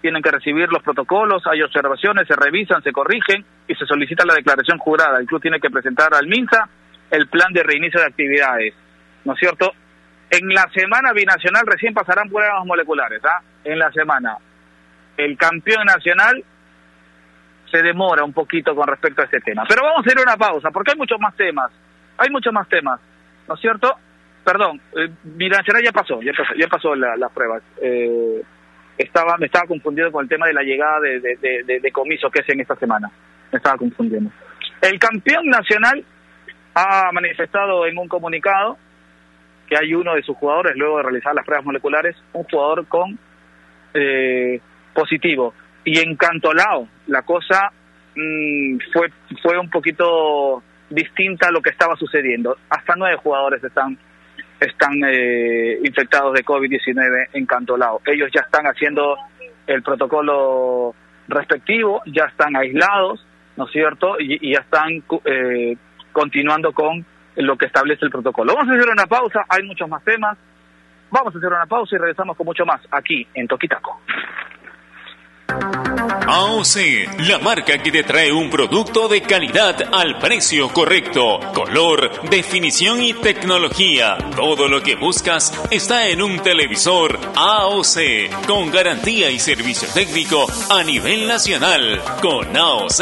[0.01, 4.33] tienen que recibir los protocolos, hay observaciones, se revisan, se corrigen y se solicita la
[4.33, 5.19] declaración jurada.
[5.19, 6.67] El club tiene que presentar al MINSA
[7.11, 8.73] el plan de reinicio de actividades,
[9.25, 9.71] ¿no es cierto?
[10.31, 13.41] En la semana binacional recién pasarán pruebas moleculares, ¿ah?
[13.65, 14.37] En la semana.
[15.17, 16.41] El campeón nacional
[17.69, 19.65] se demora un poquito con respecto a este tema.
[19.67, 21.69] Pero vamos a hacer una pausa, porque hay muchos más temas.
[22.17, 22.99] Hay muchos más temas,
[23.47, 23.93] ¿no es cierto?
[24.43, 27.61] Perdón, eh, binacional ya pasó, ya pasó, ya pasó las pruebas.
[27.81, 28.41] Eh,
[28.97, 32.39] estaba me estaba confundiendo con el tema de la llegada de, de, de, comiso que
[32.39, 33.09] es en esta semana.
[33.51, 34.31] Me estaba confundiendo.
[34.81, 36.03] El campeón nacional
[36.73, 38.77] ha manifestado en un comunicado
[39.71, 43.17] que hay uno de sus jugadores, luego de realizar las pruebas moleculares, un jugador con
[43.93, 44.59] eh,
[44.93, 45.53] positivo.
[45.85, 47.71] Y en Cantolao la cosa
[48.13, 49.07] mm, fue,
[49.41, 52.57] fue un poquito distinta a lo que estaba sucediendo.
[52.69, 53.97] Hasta nueve jugadores están
[54.59, 58.01] están eh, infectados de COVID-19 en Cantolao.
[58.05, 59.15] Ellos ya están haciendo
[59.67, 60.93] el protocolo
[61.29, 64.17] respectivo, ya están aislados, ¿no es cierto?
[64.19, 65.77] Y, ya están eh,
[66.11, 67.05] continuando con
[67.35, 68.53] lo que establece el protocolo.
[68.55, 70.37] Vamos a hacer una pausa, hay muchos más temas.
[71.09, 73.99] Vamos a hacer una pausa y regresamos con mucho más aquí en Toquitaco.
[76.27, 83.01] AOC, la marca que te trae un producto de calidad al precio correcto, color, definición
[83.01, 84.17] y tecnología.
[84.35, 90.83] Todo lo que buscas está en un televisor AOC, con garantía y servicio técnico a
[90.83, 92.01] nivel nacional.
[92.21, 93.01] Con AOC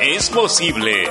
[0.00, 1.10] es posible.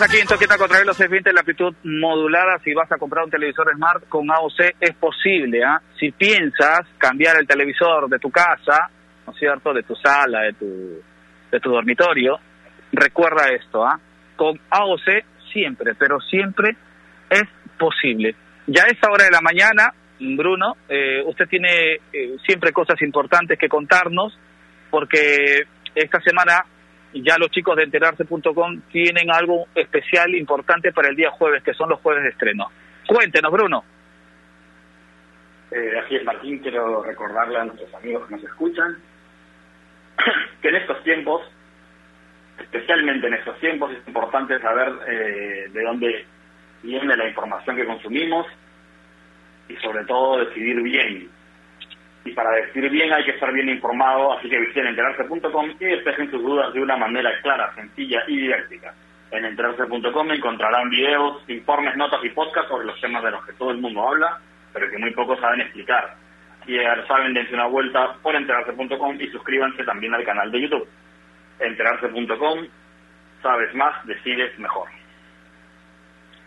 [0.00, 2.58] Continuamos aquí en Toqueta contra los 620 la amplitud modulada.
[2.64, 5.62] Si vas a comprar un televisor Smart con AOC es posible.
[5.62, 5.82] ¿ah?
[5.98, 8.88] Si piensas cambiar el televisor de tu casa,
[9.26, 9.74] ¿no es cierto?
[9.74, 11.02] De tu sala, de tu,
[11.52, 12.38] de tu dormitorio,
[12.92, 13.84] recuerda esto.
[13.84, 14.00] ¿ah?
[14.36, 16.76] Con AOC siempre, pero siempre
[17.28, 17.44] es
[17.78, 18.34] posible.
[18.68, 23.58] Ya a esa hora de la mañana, Bruno, eh, usted tiene eh, siempre cosas importantes
[23.58, 24.32] que contarnos
[24.88, 26.64] porque esta semana
[27.14, 31.88] ya los chicos de enterarse.com tienen algo especial importante para el día jueves, que son
[31.88, 32.70] los jueves de estreno.
[33.06, 33.84] Cuéntenos, Bruno.
[35.70, 38.98] Eh, así es, Martín, quiero recordarle a nuestros amigos que nos escuchan
[40.60, 41.42] que en estos tiempos,
[42.58, 46.26] especialmente en estos tiempos, es importante saber eh, de dónde
[46.82, 48.46] viene la información que consumimos
[49.68, 51.30] y sobre todo decidir bien
[52.24, 56.30] y para decir bien hay que estar bien informado, así que visiten enterarse.com y despejen
[56.30, 58.92] sus dudas de una manera clara, sencilla y didáctica.
[59.30, 63.70] En enterarse.com encontrarán videos, informes, notas y podcasts sobre los temas de los que todo
[63.70, 64.38] el mundo habla,
[64.72, 66.14] pero que muy pocos saben explicar.
[66.66, 66.76] Si
[67.08, 70.88] saben, dense una vuelta por enterarse.com y suscríbanse también al canal de YouTube.
[71.58, 72.66] Enterarse.com,
[73.42, 74.88] sabes más, decides mejor.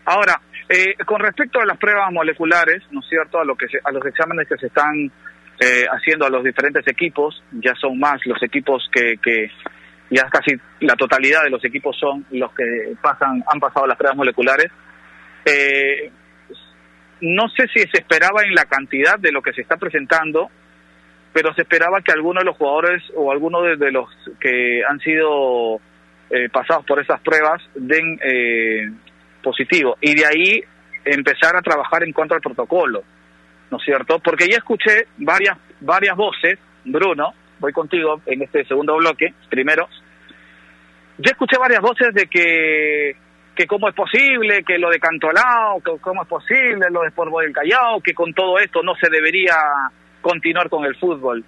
[0.06, 3.90] Ahora, eh, con respecto a las pruebas moleculares, ¿no es cierto?, a, lo que a
[3.90, 5.10] los exámenes que se están
[5.60, 9.50] eh, haciendo a los diferentes equipos, ya son más los equipos que, que
[10.10, 14.16] ya casi la totalidad de los equipos son los que pasan han pasado las pruebas
[14.16, 14.70] moleculares.
[15.44, 16.10] Eh,
[17.20, 20.50] no sé si se esperaba en la cantidad de lo que se está presentando,
[21.32, 24.08] pero se esperaba que algunos de los jugadores o algunos de, los
[24.40, 25.80] que han sido
[26.30, 28.90] eh, pasados por esas pruebas den eh,
[29.42, 30.64] positivo y de ahí
[31.04, 33.02] empezar a trabajar en contra del protocolo.
[33.74, 34.20] ¿No es cierto?
[34.20, 39.88] Porque ya escuché varias, varias voces, Bruno, voy contigo en este segundo bloque, primero,
[41.18, 43.16] ya escuché varias voces de que,
[43.56, 47.32] que cómo es posible, que lo de Cantolao, que cómo es posible lo de Sport
[47.40, 49.56] del Callao, que con todo esto no se debería
[50.20, 51.44] continuar con el fútbol.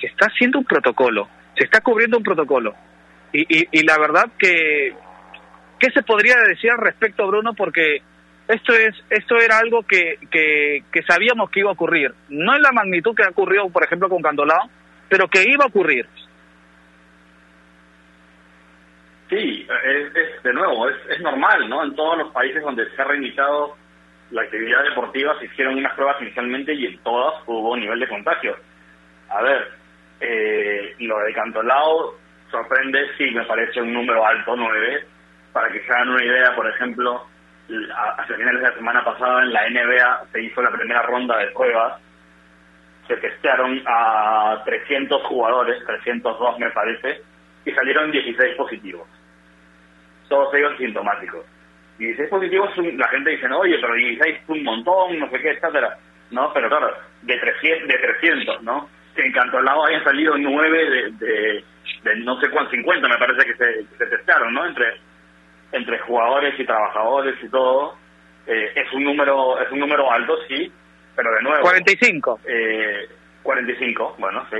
[0.00, 2.74] Se está haciendo un protocolo, se está cubriendo un protocolo.
[3.32, 4.92] Y, y, y la verdad que,
[5.78, 7.54] ¿qué se podría decir al respecto, Bruno?
[7.54, 8.02] Porque
[8.52, 12.12] esto es esto era algo que, que, sabíamos que iba a ocurrir.
[12.28, 14.68] No en la magnitud que ha ocurrido por ejemplo con Candolao
[15.08, 16.06] pero que iba a ocurrir.
[19.30, 23.06] Sí es, de nuevo es, es normal no en todos los países donde se ha
[23.06, 23.76] reiniciado
[24.30, 28.56] la actividad deportiva se hicieron unas pruebas inicialmente y en todas hubo nivel de contagio.
[29.30, 29.68] A ver
[30.20, 32.16] eh, lo de Cantolao
[32.50, 35.06] sorprende sí me parece un número alto nueve.
[35.54, 37.31] Para que se hagan una idea por ejemplo
[37.68, 41.46] hacia finales de la semana pasada en la NBA se hizo la primera ronda de
[41.48, 42.00] pruebas.
[43.08, 47.22] Se testearon a 300 jugadores, 302 me parece,
[47.64, 49.08] y salieron 16 positivos.
[50.28, 51.44] Todos ellos sintomáticos.
[51.98, 55.98] 16 positivos, la gente dice, oye, pero 16 es un montón, no sé qué, etcétera.
[56.30, 58.88] No, pero claro, de 300, de 300 ¿no?
[59.14, 61.64] Que en lado hayan salido 9 de,
[62.02, 64.66] de, no sé cuántos, 50 me parece que se, se testearon, ¿no?
[64.66, 64.86] Entre
[65.72, 67.96] entre jugadores y trabajadores y todo,
[68.46, 70.70] eh, es un número es un número alto, sí,
[71.16, 71.62] pero de nuevo...
[71.62, 72.40] 45.
[72.46, 73.08] Eh,
[73.42, 74.58] 45, bueno, sí.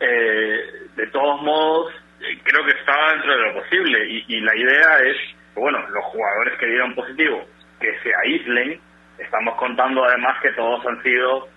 [0.00, 0.60] Eh,
[0.96, 4.98] de todos modos, eh, creo que estaba dentro de lo posible y, y la idea
[5.04, 5.16] es,
[5.54, 7.44] bueno, los jugadores que dieron positivo,
[7.80, 8.80] que se aíslen,
[9.18, 11.48] estamos contando además que todos han sido,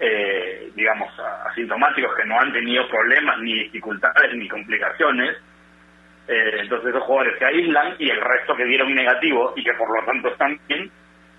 [0.00, 1.08] eh, digamos,
[1.46, 5.36] asintomáticos, que no han tenido problemas, ni dificultades, ni complicaciones,
[6.28, 9.88] eh, entonces esos jugadores se aíslan y el resto que dieron negativo y que por
[9.98, 10.90] lo tanto están bien,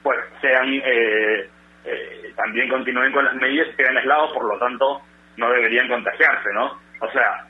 [0.04, 1.50] pues sean eh,
[1.86, 5.02] eh, también continúen con las medidas, queden aislados, por lo tanto
[5.38, 6.80] no deberían contagiarse, ¿no?
[7.02, 7.46] O sea,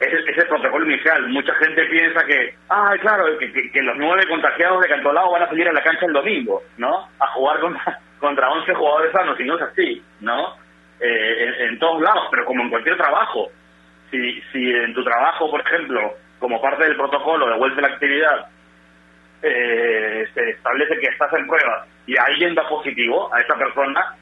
[0.00, 1.26] es el, es el protocolo inicial.
[1.28, 5.42] Mucha gente piensa que, ah, claro, que, que- que los nueve contagiados de Cantolao van
[5.42, 7.08] a salir a la cancha el domingo, ¿no?
[7.18, 10.54] A jugar contra, contra 11 jugadores sanos, y no es así, ¿no?
[11.00, 13.50] Eh, en todos lados, pero como en cualquier trabajo.
[14.10, 17.94] Si, si en tu trabajo, por ejemplo, como parte del protocolo de vuelta a la
[17.94, 18.46] actividad,
[19.42, 24.14] eh, se establece que estás en prueba y alguien da positivo, a esa persona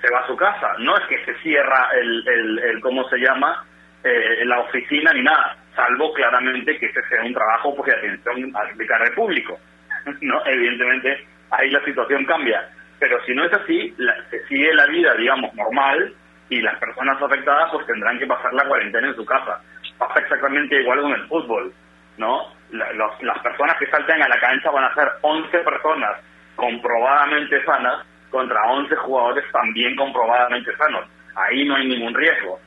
[0.00, 0.74] se va a su casa.
[0.78, 3.64] No es que se cierra el, el, el ¿cómo se llama?
[4.02, 8.52] Eh, la oficina ni nada, salvo claramente que ese sea un trabajo pues, de atención
[8.56, 9.58] al de público.
[10.20, 12.68] no, evidentemente ahí la situación cambia.
[12.98, 16.14] Pero si no es así, la- se sigue la vida, digamos, normal
[16.48, 19.60] y las personas afectadas pues tendrán que pasar la cuarentena en su casa.
[19.98, 21.72] Pasa exactamente igual con el fútbol,
[22.18, 22.52] ¿no?
[22.70, 26.20] La- los- las personas que salten a la cancha van a ser 11 personas
[26.56, 31.06] comprobadamente sanas contra 11 jugadores también comprobadamente sanos.
[31.34, 32.60] Ahí no hay ningún riesgo.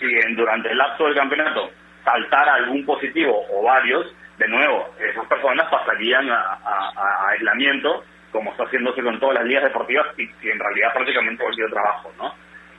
[0.00, 1.70] Si durante el lapso del campeonato
[2.04, 8.50] saltara algún positivo o varios, de nuevo, esas personas pasarían a, a- a aislamiento, como
[8.50, 12.34] está haciéndose con todas las ligas deportivas y, y en realidad prácticamente cualquier trabajo, ¿no?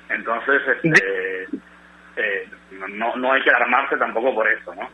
[0.10, 1.48] Entonces, este,
[2.15, 2.50] eh,
[2.89, 4.89] no, no hay que alarmarse tampoco por eso, ¿no?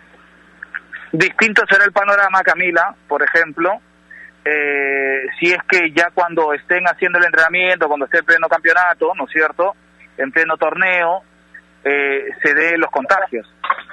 [1.11, 3.79] Distinto será el panorama, Camila, por ejemplo,
[4.43, 9.13] eh, si es que ya cuando estén haciendo el entrenamiento, cuando esté en pleno campeonato,
[9.15, 9.75] ¿no es cierto?,
[10.17, 11.21] en pleno torneo,
[11.83, 13.47] eh, se dé los contagios.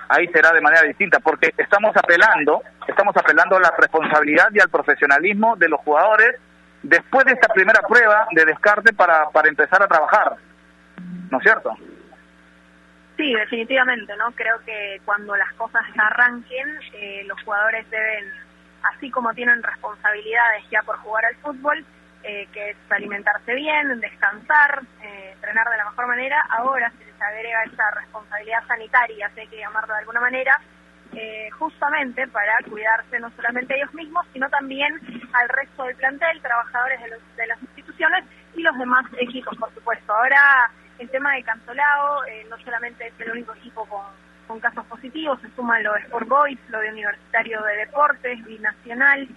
[0.09, 4.69] Ahí será de manera distinta, porque estamos apelando, estamos apelando a la responsabilidad y al
[4.69, 6.37] profesionalismo de los jugadores
[6.83, 10.37] después de esta primera prueba de descarte para, para empezar a trabajar,
[11.31, 11.77] ¿no es cierto?
[13.17, 14.31] Sí, definitivamente, ¿no?
[14.33, 18.25] Creo que cuando las cosas arranquen, eh, los jugadores deben,
[18.95, 21.85] así como tienen responsabilidades ya por jugar al fútbol,
[22.23, 27.21] eh, que es alimentarse bien, descansar, eh, entrenar de la mejor manera, ahora se les
[27.21, 30.59] agrega esa responsabilidad sanitaria, si hay que llamarlo de alguna manera,
[31.13, 34.99] eh, justamente para cuidarse no solamente ellos mismos, sino también
[35.35, 39.73] al resto del plantel, trabajadores de, los- de las instituciones y los demás equipos, por
[39.75, 40.15] supuesto.
[40.15, 45.41] Ahora el tema de Cantolao eh, no solamente es el único equipo con, casos positivos,
[45.41, 49.29] se suman lo de Sport Boys, lo de Universitario de Deportes, Binacional.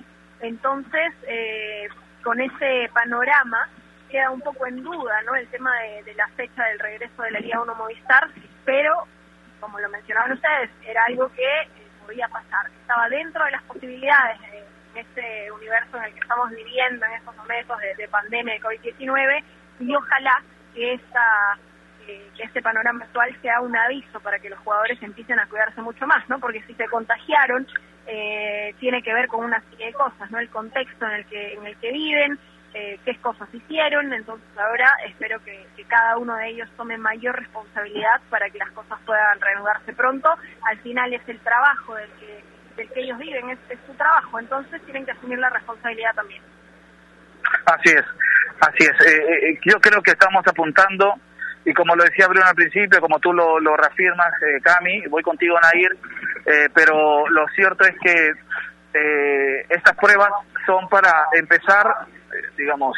[0.41, 1.88] Entonces, eh,
[2.23, 3.69] con ese panorama
[4.10, 5.36] queda un poco en duda ¿no?
[5.36, 8.28] el tema de, de la fecha del regreso de la Liga 1 Movistar,
[8.65, 9.04] pero
[9.60, 11.67] como lo mencionaban ustedes, era algo que eh,
[12.06, 16.49] podía pasar, estaba dentro de las posibilidades de- en este universo en el que estamos
[16.52, 19.43] viviendo en estos momentos de, de pandemia de COVID-19
[19.80, 20.41] y ojalá
[20.73, 21.57] que esta
[22.07, 26.05] eh, este panorama actual sea un aviso para que los jugadores empiecen a cuidarse mucho
[26.05, 26.39] más, ¿no?
[26.39, 27.65] Porque si se contagiaron
[28.05, 30.39] eh, tiene que ver con una serie de cosas, ¿no?
[30.39, 32.38] El contexto en el que en el que viven,
[32.73, 37.38] eh, qué cosas hicieron, entonces ahora espero que, que cada uno de ellos tome mayor
[37.38, 40.29] responsabilidad para que las cosas puedan reanudarse pronto.
[40.69, 42.43] Al final es el trabajo del que,
[42.75, 46.41] del que ellos viven, es, es su trabajo, entonces tienen que asumir la responsabilidad también.
[47.65, 48.05] Así es,
[48.67, 49.08] así es.
[49.08, 51.13] Eh, eh, yo creo que estamos apuntando,
[51.65, 55.23] y como lo decía Bruno al principio, como tú lo, lo reafirmas, eh, Cami, voy
[55.23, 55.97] contigo, Nair,
[56.45, 58.34] eh, pero lo cierto es que
[58.93, 60.30] eh, estas pruebas
[60.65, 62.97] son para empezar, eh, digamos,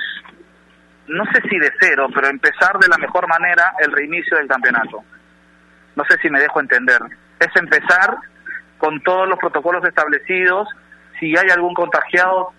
[1.08, 5.04] no sé si de cero, pero empezar de la mejor manera el reinicio del campeonato.
[5.96, 7.00] No sé si me dejo entender.
[7.40, 8.18] Es empezar
[8.78, 10.68] con todos los protocolos establecidos,
[11.20, 12.54] si hay algún contagiado,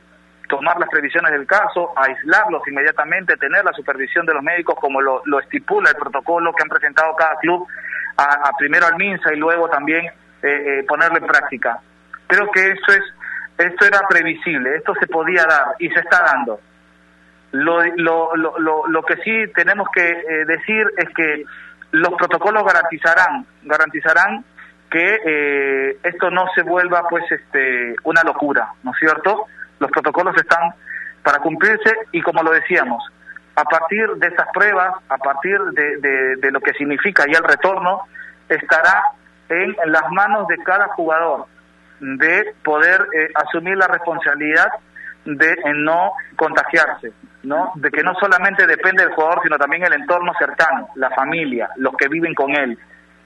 [0.48, 5.40] tomar las previsiones del caso, aislarlos inmediatamente, tener la supervisión de los médicos como lo,
[5.40, 7.66] estipula el protocolo que han presentado cada club,
[8.16, 11.80] a, primero al MINSA y luego también eh, eh, ponerlo en práctica.
[12.26, 13.02] Creo que esto es
[13.58, 16.60] esto era previsible, esto se podía dar y se está dando.
[17.52, 21.44] Lo, lo, lo, lo, lo que sí tenemos que eh, decir es que
[21.92, 24.44] los protocolos garantizarán garantizarán
[24.90, 29.46] que eh, esto no se vuelva pues este una locura, ¿no es cierto?
[29.78, 30.72] Los protocolos están
[31.22, 33.02] para cumplirse y como lo decíamos,
[33.56, 37.44] a partir de estas pruebas, a partir de, de, de lo que significa ya el
[37.44, 38.02] retorno,
[38.48, 39.02] estará
[39.48, 41.46] en las manos de cada jugador
[42.00, 44.68] de poder eh, asumir la responsabilidad
[45.24, 47.12] de eh, no contagiarse,
[47.42, 47.72] ¿no?
[47.76, 51.96] De que no solamente depende del jugador, sino también el entorno cercano, la familia, los
[51.96, 52.78] que viven con él,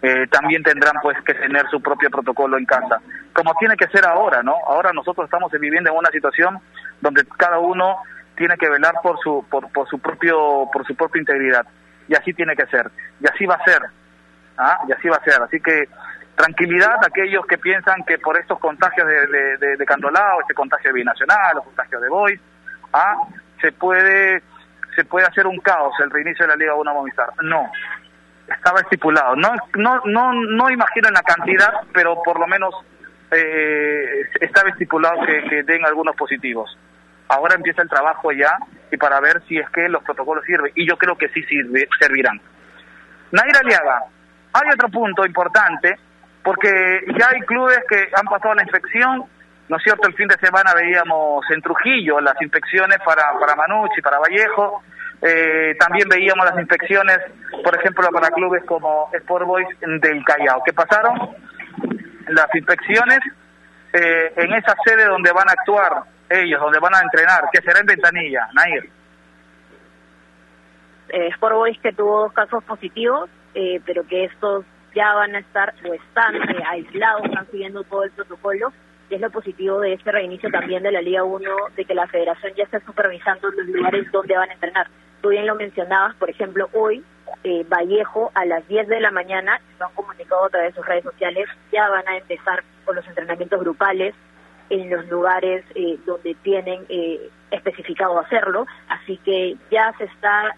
[0.03, 3.01] eh, también tendrán pues que tener su propio protocolo en casa,
[3.33, 4.55] como tiene que ser ahora, ¿no?
[4.67, 6.59] Ahora nosotros estamos viviendo en una situación
[7.01, 7.99] donde cada uno
[8.35, 11.67] tiene que velar por su por, por su propio por su propia integridad
[12.09, 12.91] y así tiene que ser
[13.21, 13.83] y así va a ser,
[14.57, 14.79] ¿ah?
[14.89, 15.89] Y así va a ser, así que
[16.35, 20.55] tranquilidad a aquellos que piensan que por estos contagios de, de, de, de Cantolao, este
[20.55, 22.41] contagio binacional, los contagios de Boys,
[22.95, 23.17] ¿ah?
[23.61, 24.43] se puede
[24.97, 27.31] se puede hacer un caos el reinicio de la Liga 1 Movistar.
[27.43, 27.71] No,
[28.55, 29.37] estaba estipulado.
[29.37, 32.75] No, no, no, no imagino en la cantidad, pero por lo menos
[33.31, 36.77] eh, estaba estipulado que, que den algunos positivos.
[37.29, 38.59] Ahora empieza el trabajo ya
[38.91, 40.73] y para ver si es que los protocolos sirven.
[40.75, 42.41] Y yo creo que sí sirve, servirán.
[43.31, 44.05] Nair Aliaga,
[44.53, 45.97] hay otro punto importante,
[46.43, 49.25] porque ya hay clubes que han pasado la inspección,
[49.69, 50.09] ¿no es cierto?
[50.09, 54.83] El fin de semana veíamos en Trujillo las inspecciones para, para Manucci, para Vallejo,
[55.23, 57.19] eh, también veíamos las inspecciones,
[57.63, 60.63] por ejemplo, para clubes como Sport Boys del Callao.
[60.65, 61.37] ¿Qué pasaron?
[62.29, 63.19] Las inspecciones
[63.93, 67.81] eh, en esa sede donde van a actuar ellos, donde van a entrenar, que será
[67.81, 68.89] en Ventanilla, Nair.
[71.09, 74.65] Eh, Sport Boys que tuvo dos casos positivos, eh, pero que estos
[74.95, 78.73] ya van a estar o están eh, aislados, están siguiendo todo el protocolo.
[79.09, 82.07] Y es lo positivo de este reinicio también de la Liga 1, de que la
[82.07, 84.87] federación ya está supervisando los lugares donde van a entrenar.
[85.21, 87.05] Tú bien lo mencionabas, por ejemplo, hoy
[87.45, 90.87] eh, Vallejo a las 10 de la mañana, lo han comunicado a través de sus
[90.87, 94.15] redes sociales, ya van a empezar con los entrenamientos grupales
[94.71, 100.55] en los lugares eh, donde tienen eh, especificado hacerlo, así que ya se está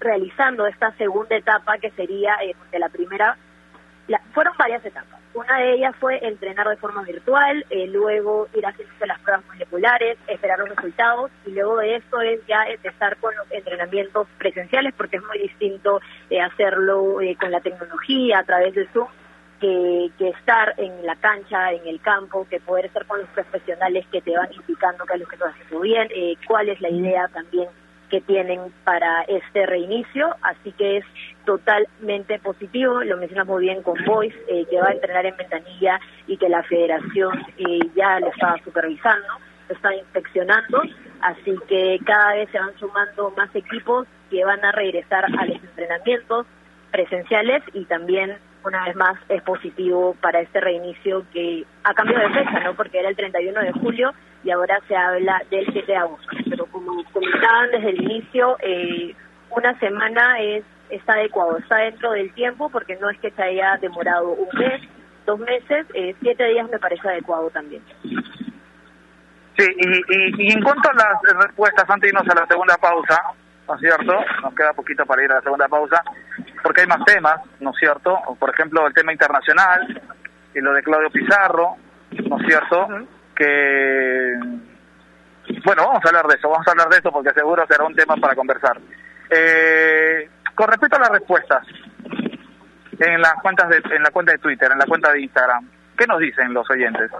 [0.00, 3.36] realizando esta segunda etapa que sería eh, de la primera
[4.08, 5.15] la, fueron varias etapas.
[5.36, 10.16] Una de ellas fue entrenar de forma virtual, eh, luego ir haciendo las pruebas moleculares,
[10.28, 15.18] esperar los resultados y luego de esto es ya empezar con los entrenamientos presenciales porque
[15.18, 19.08] es muy distinto eh, hacerlo eh, con la tecnología a través de Zoom
[19.60, 24.06] que, que estar en la cancha, en el campo, que poder estar con los profesionales
[24.10, 26.88] que te van indicando qué es lo que estás haciendo bien, eh, cuál es la
[26.88, 27.68] idea también
[28.10, 31.04] que tienen para este reinicio, así que es
[31.44, 36.00] totalmente positivo, lo mencionas muy bien con Boyce, eh, que va a entrenar en Ventanilla
[36.26, 39.26] y que la federación eh, ya lo está supervisando,
[39.68, 40.82] lo está inspeccionando,
[41.20, 45.56] así que cada vez se van sumando más equipos que van a regresar a los
[45.56, 46.46] entrenamientos
[46.90, 48.36] presenciales y también
[48.66, 52.74] una vez más es positivo para este reinicio que ha cambiado de fecha, ¿no?
[52.74, 54.12] Porque era el 31 de julio
[54.42, 56.26] y ahora se habla del 7 de agosto.
[56.50, 59.14] Pero como comentaban desde el inicio, eh,
[59.50, 63.76] una semana es está adecuado, está dentro del tiempo porque no es que se haya
[63.78, 64.80] demorado un mes,
[65.24, 67.82] dos meses, eh, siete días me parece adecuado también.
[69.58, 73.20] Sí, y, y, en cuanto a las respuestas, antes de irnos a la segunda pausa,
[73.66, 74.14] ¿no es cierto?
[74.42, 76.02] Nos queda poquito para ir a la segunda pausa,
[76.62, 78.18] porque hay más temas, ¿no es cierto?
[78.38, 80.02] Por ejemplo, el tema internacional,
[80.54, 81.76] y lo de Claudio Pizarro,
[82.28, 82.88] ¿no es cierto?
[83.34, 84.34] Que,
[85.64, 87.94] bueno, vamos a hablar de eso, vamos a hablar de eso porque seguro será un
[87.94, 88.78] tema para conversar.
[89.30, 91.66] Eh, con respecto a las respuestas,
[92.98, 96.06] en las cuentas de, en la cuenta de Twitter, en la cuenta de Instagram, ¿qué
[96.06, 97.10] nos dicen los oyentes?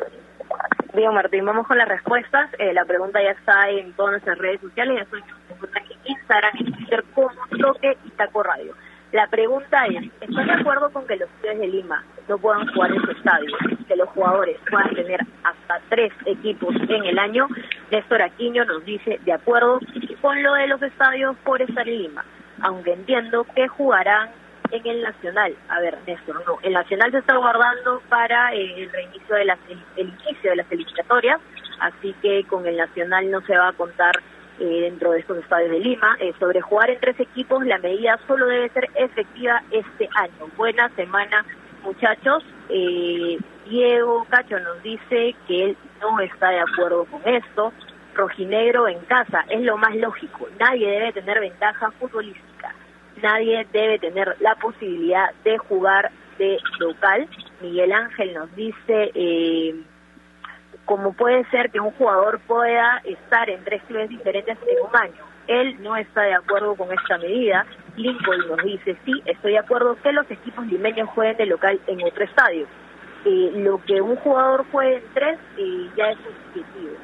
[0.94, 2.48] Diego Martín, vamos con las respuestas.
[2.58, 5.10] Eh, la pregunta ya está en todas nuestras redes sociales, ya
[6.04, 7.30] Instagram, Twitter, como
[7.60, 8.74] Toque y Radio.
[9.12, 12.90] La pregunta es, ¿estás de acuerdo con que los estudios de Lima no puedan jugar
[12.92, 13.56] en su estadio?
[13.86, 17.46] Que los jugadores puedan tener hasta tres equipos en el año.
[17.90, 19.80] Néstor Aquino nos dice, de acuerdo
[20.20, 22.24] con lo de los estadios por estar en Lima,
[22.60, 24.30] aunque entiendo que jugarán
[24.70, 25.54] en el Nacional.
[25.68, 26.58] A ver, Néstor, no.
[26.62, 29.58] El Nacional se está guardando para eh, el reinicio de las,
[29.96, 31.40] el, inicio de las eliminatorias,
[31.80, 34.14] así que con el Nacional no se va a contar
[34.58, 36.16] eh, dentro de estos estadios de Lima.
[36.20, 40.50] Eh, sobre jugar en tres equipos, la medida solo debe ser efectiva este año.
[40.56, 41.44] Buena semana,
[41.82, 42.44] muchachos.
[42.68, 43.38] Eh,
[43.68, 47.72] Diego Cacho nos dice que él no está de acuerdo con esto.
[48.14, 50.48] Rojinegro en casa es lo más lógico.
[50.58, 52.74] Nadie debe tener ventaja futbolística.
[53.22, 57.28] Nadie debe tener la posibilidad de jugar de local.
[57.60, 59.74] Miguel Ángel nos dice eh,
[60.86, 65.24] como puede ser que un jugador pueda estar en tres clubes diferentes en un año.
[65.48, 67.66] Él no está de acuerdo con esta medida.
[67.96, 72.02] Lincoln nos dice, sí, estoy de acuerdo que los equipos limeños jueguen de local en
[72.04, 72.66] otro estadio.
[73.24, 76.96] Eh, lo que un jugador juegue en tres eh, ya es subjetivo.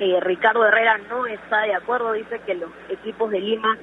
[0.00, 3.76] Eh, Ricardo Herrera no está de acuerdo, dice que los equipos de Lima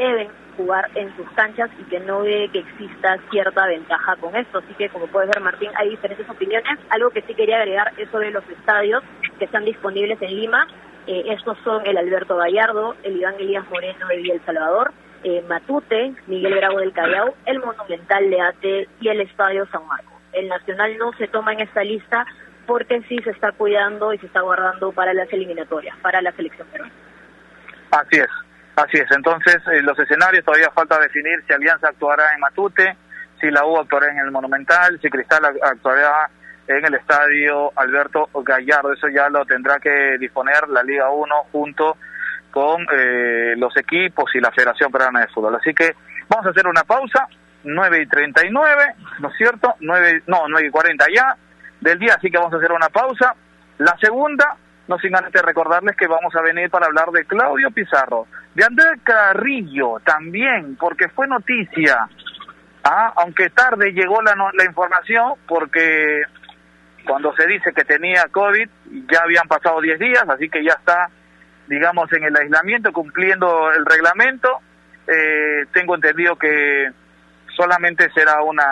[0.00, 4.58] deben jugar en sus canchas y que no ve que exista cierta ventaja con esto.
[4.58, 6.78] Así que, como puedes ver, Martín, hay diferentes opiniones.
[6.90, 9.02] Algo que sí quería agregar es sobre los estadios
[9.38, 10.66] que están disponibles en Lima.
[11.06, 14.92] Eh, estos son el Alberto Gallardo, el Iván Elías Moreno de El Salvador,
[15.22, 20.14] eh, Matute, Miguel Bravo del Callao, el Monumental de Ate y el Estadio San Marcos.
[20.32, 22.26] El Nacional no se toma en esta lista
[22.66, 26.66] porque sí se está cuidando y se está guardando para las eliminatorias, para la selección
[26.68, 26.92] peruana.
[27.90, 28.43] Así es.
[28.76, 32.96] Así es, entonces eh, los escenarios todavía falta definir si Alianza actuará en Matute,
[33.40, 36.28] si la U actuará en el Monumental, si Cristal actuará
[36.66, 38.92] en el estadio Alberto Gallardo.
[38.92, 41.96] Eso ya lo tendrá que disponer la Liga 1 junto
[42.50, 45.56] con eh, los equipos y la Federación Peruana de Fútbol.
[45.56, 45.94] Así que
[46.28, 47.28] vamos a hacer una pausa
[47.64, 49.74] 9 y 39, ¿no es cierto?
[49.80, 51.36] 9, no, 9 y 40 ya
[51.80, 53.34] del día, así que vamos a hacer una pausa.
[53.78, 54.56] La segunda,
[54.88, 59.00] no sin antes recordarles que vamos a venir para hablar de Claudio Pizarro, de Andrés
[59.02, 62.08] Carrillo también, porque fue noticia,
[62.84, 63.12] ¿ah?
[63.16, 66.22] aunque tarde llegó la, la información, porque
[67.04, 68.68] cuando se dice que tenía COVID,
[69.10, 71.08] ya habían pasado 10 días, así que ya está,
[71.66, 74.60] digamos, en el aislamiento, cumpliendo el reglamento.
[75.06, 76.90] Eh, tengo entendido que
[77.54, 78.64] solamente será una,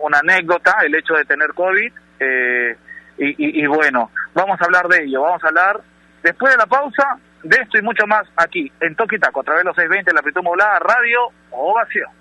[0.00, 1.92] una anécdota el hecho de tener COVID.
[2.20, 2.76] Eh,
[3.18, 5.80] y, bueno, vamos a hablar de ello, vamos a hablar
[6.22, 9.68] después de la pausa de esto y mucho más aquí en Toquitaco, a través de
[9.68, 12.18] los 620, la Pitu Modulada, Radio Ovación.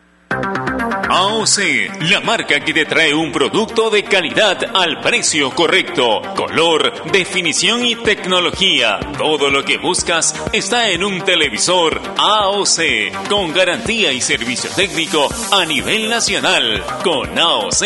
[1.09, 6.21] AOC, la marca que te trae un producto de calidad al precio correcto.
[6.35, 8.99] Color, definición y tecnología.
[9.17, 15.65] Todo lo que buscas está en un televisor AOC, con garantía y servicio técnico a
[15.65, 16.83] nivel nacional.
[17.03, 17.83] Con AOC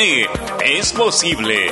[0.65, 1.71] es posible.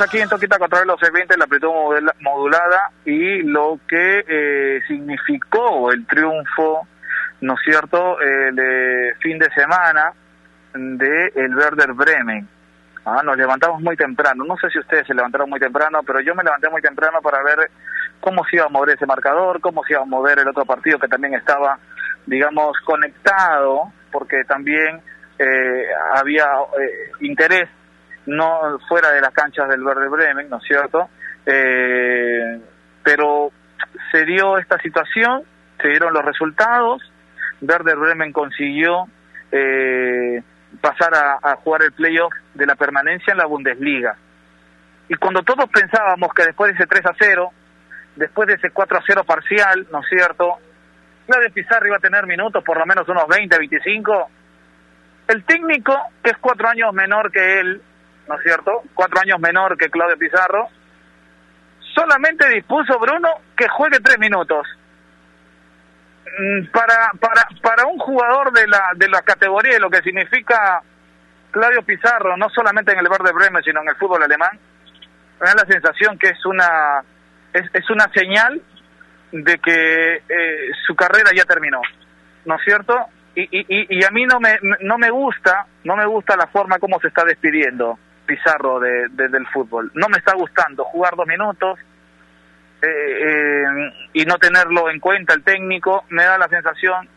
[0.00, 1.68] Aquí en Toquita a través de los eventos, la amplitud
[2.20, 6.86] modulada y lo que eh, significó el triunfo,
[7.40, 10.12] ¿no es cierto?, el de fin de semana
[10.74, 12.48] de el Werder Bremen.
[13.04, 16.34] Ah, nos levantamos muy temprano, no sé si ustedes se levantaron muy temprano, pero yo
[16.34, 17.70] me levanté muy temprano para ver
[18.20, 20.98] cómo se iba a mover ese marcador, cómo se iba a mover el otro partido
[20.98, 21.78] que también estaba,
[22.26, 25.00] digamos, conectado, porque también
[25.38, 26.44] eh, había
[26.78, 27.68] eh, interés
[28.30, 31.08] no fuera de las canchas del Verde Bremen, ¿no es cierto?
[31.44, 32.60] Eh,
[33.02, 33.50] pero
[34.12, 35.42] se dio esta situación,
[35.80, 37.02] se dieron los resultados,
[37.60, 39.06] Verde Bremen consiguió
[39.50, 40.42] eh,
[40.80, 41.12] pasar
[41.42, 44.16] a, jugar el playoff de la permanencia en la Bundesliga.
[45.08, 47.50] Y cuando todos pensábamos que después de ese 3 a 0,
[48.14, 50.58] después de ese 4 a 0 parcial, ¿no es cierto?
[51.26, 54.30] Claudio Pizarro iba a tener minutos, por lo menos unos 20, 25.
[55.28, 57.82] El técnico, que es cuatro años menor que él,
[58.30, 58.84] ¿no es cierto?
[58.94, 60.68] Cuatro años menor que Claudio Pizarro,
[61.92, 64.64] solamente dispuso Bruno que juegue tres minutos.
[66.38, 70.80] Mm, para, para, para un jugador de la, de la categoría de lo que significa
[71.50, 74.56] Claudio Pizarro, no solamente en el Verde Bremen, sino en el fútbol alemán,
[75.40, 77.02] me da la sensación que es una,
[77.52, 78.62] es, es una señal
[79.32, 81.80] de que eh, su carrera ya terminó,
[82.44, 82.96] ¿no es cierto?
[83.34, 86.78] Y, y, y a mí no me, no me gusta, no me gusta la forma
[86.78, 87.98] como se está despidiendo.
[88.30, 89.90] Pizarro de, del fútbol.
[89.94, 91.80] No me está gustando jugar dos minutos
[92.80, 93.64] eh, eh,
[94.12, 96.04] y no tenerlo en cuenta el técnico.
[96.10, 97.08] Me da la sensación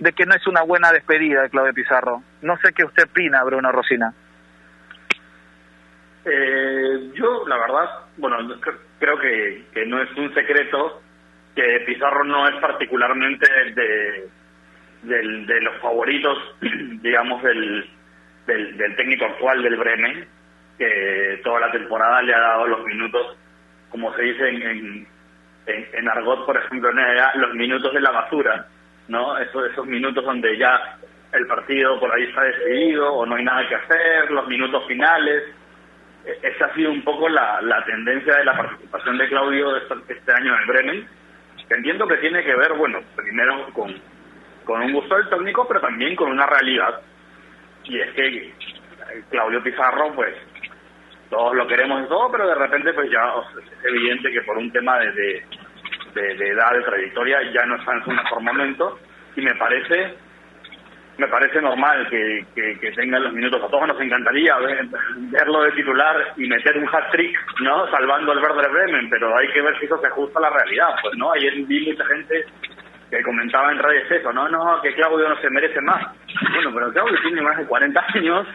[0.00, 2.20] de que no es una buena despedida de Claudio Pizarro.
[2.42, 4.12] No sé qué usted opina, Bruno Rosina.
[6.24, 8.38] Eh, yo, la verdad, bueno,
[8.98, 11.00] creo que, que no es un secreto
[11.54, 14.28] que Pizarro no es particularmente de,
[15.46, 16.36] de los favoritos,
[17.02, 17.88] digamos, del,
[18.48, 20.35] del, del, técnico actual del Bremen
[20.78, 23.36] que toda la temporada le ha dado los minutos,
[23.90, 25.06] como se dice en,
[25.66, 28.66] en, argot, por ejemplo, en los minutos de la basura,
[29.08, 29.38] ¿no?
[29.38, 30.98] Esos, esos minutos donde ya
[31.32, 35.42] el partido por ahí está decidido o no hay nada que hacer, los minutos finales.
[36.24, 39.94] E, esa ha sido un poco la, la tendencia de la participación de Claudio este,
[40.08, 41.08] este año en Bremen,
[41.68, 43.94] que entiendo que tiene que ver, bueno, primero con,
[44.64, 47.00] con un gusto del técnico, pero también con una realidad.
[47.84, 48.52] Y es que
[49.30, 50.34] Claudio Pizarro, pues,
[51.30, 54.70] todos lo queremos y todo, pero de repente pues ya es evidente que por un
[54.72, 55.42] tema de,
[56.14, 58.98] de, edad, de trayectoria, ya no en su mejor momento
[59.36, 60.14] y me parece
[61.18, 63.62] me parece normal que, que, tengan los minutos.
[63.62, 64.54] A todos nos encantaría
[65.30, 67.90] verlo de titular y meter un hat-trick, ¿no?
[67.90, 70.88] Salvando al Werder Bremen, pero hay que ver si eso se ajusta a la realidad.
[71.00, 71.32] Pues, ¿no?
[71.32, 72.44] Ayer vi mucha gente
[73.10, 76.04] que comentaba en redes eso, no, no, que Claudio no se merece más.
[76.52, 78.46] Bueno, pero Claudio tiene más de 40 años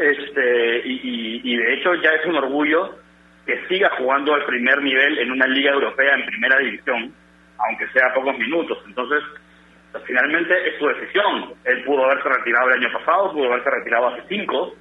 [0.00, 2.98] este y, de hecho ya es un orgullo
[3.46, 7.12] que siga jugando al primer nivel en una liga europea en primera división,
[7.58, 8.78] aunque sea pocos minutos.
[8.86, 9.22] Entonces,
[10.06, 11.54] finalmente es su decisión.
[11.64, 14.74] Él pudo haberse retirado el año pasado, pudo haberse retirado hace cinco.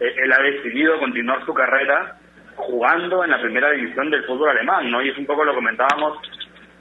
[0.00, 2.16] Eh, él ha decidido continuar su carrera
[2.56, 5.02] jugando en la primera división del fútbol alemán, ¿no?
[5.02, 6.18] Y es un poco lo comentábamos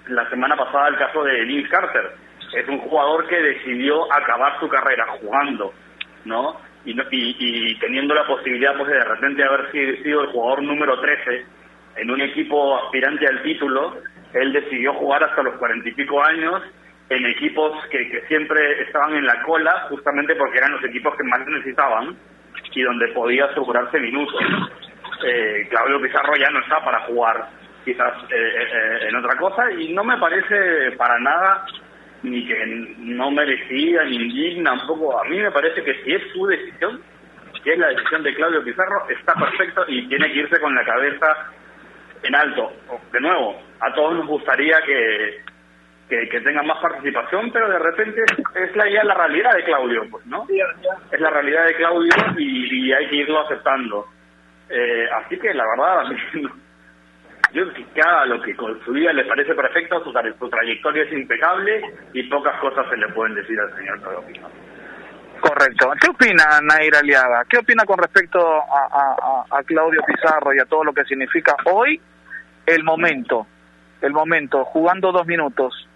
[0.07, 2.11] la semana pasada el caso de Nils Carter.
[2.53, 5.73] Es un jugador que decidió acabar su carrera jugando,
[6.25, 6.59] ¿no?
[6.89, 11.45] Y, y, teniendo la posibilidad pues de repente haber sido el jugador número 13
[11.97, 13.97] en un equipo aspirante al título,
[14.33, 16.61] él decidió jugar hasta los cuarenta y pico años
[17.09, 21.23] en equipos que, que siempre estaban en la cola, justamente porque eran los equipos que
[21.23, 22.15] más necesitaban
[22.79, 24.41] y donde podía asegurarse minutos.
[25.25, 27.49] Eh, Claudio Pizarro ya no está para jugar
[27.83, 31.65] quizás eh, eh, en otra cosa y no me parece para nada
[32.23, 32.65] ni que
[32.99, 37.01] no merecía ni indigna un poco a mí me parece que si es su decisión
[37.63, 40.85] que es la decisión de Claudio Pizarro está perfecto y tiene que irse con la
[40.85, 41.51] cabeza
[42.23, 42.73] en alto
[43.11, 45.43] de nuevo a todos nos gustaría que
[46.09, 48.21] que, tenga más participación, pero de repente
[48.55, 50.47] es la, ya la realidad de Claudio, pues, ¿no?
[51.11, 54.05] Es la realidad de Claudio y, hay que irlo aceptando.
[54.69, 56.11] Eh, así que la verdad,
[57.53, 61.81] yo que cada lo que con su vida le parece perfecto, su, trayectoria es impecable
[62.13, 64.47] y pocas cosas se le pueden decir al señor Claudio
[65.39, 65.91] Correcto.
[66.01, 67.45] ¿Qué opina Nair Aliaga?
[67.49, 71.99] ¿Qué opina con respecto a, a Claudio Pizarro y a todo lo que significa hoy
[72.65, 73.47] el momento?
[74.01, 75.89] El momento, jugando dos minutos,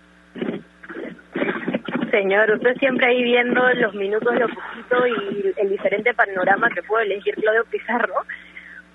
[2.13, 7.05] Señor, usted siempre ahí viendo los minutos, lo poquito y el diferente panorama que puede
[7.05, 8.13] elegir Claudio Pizarro,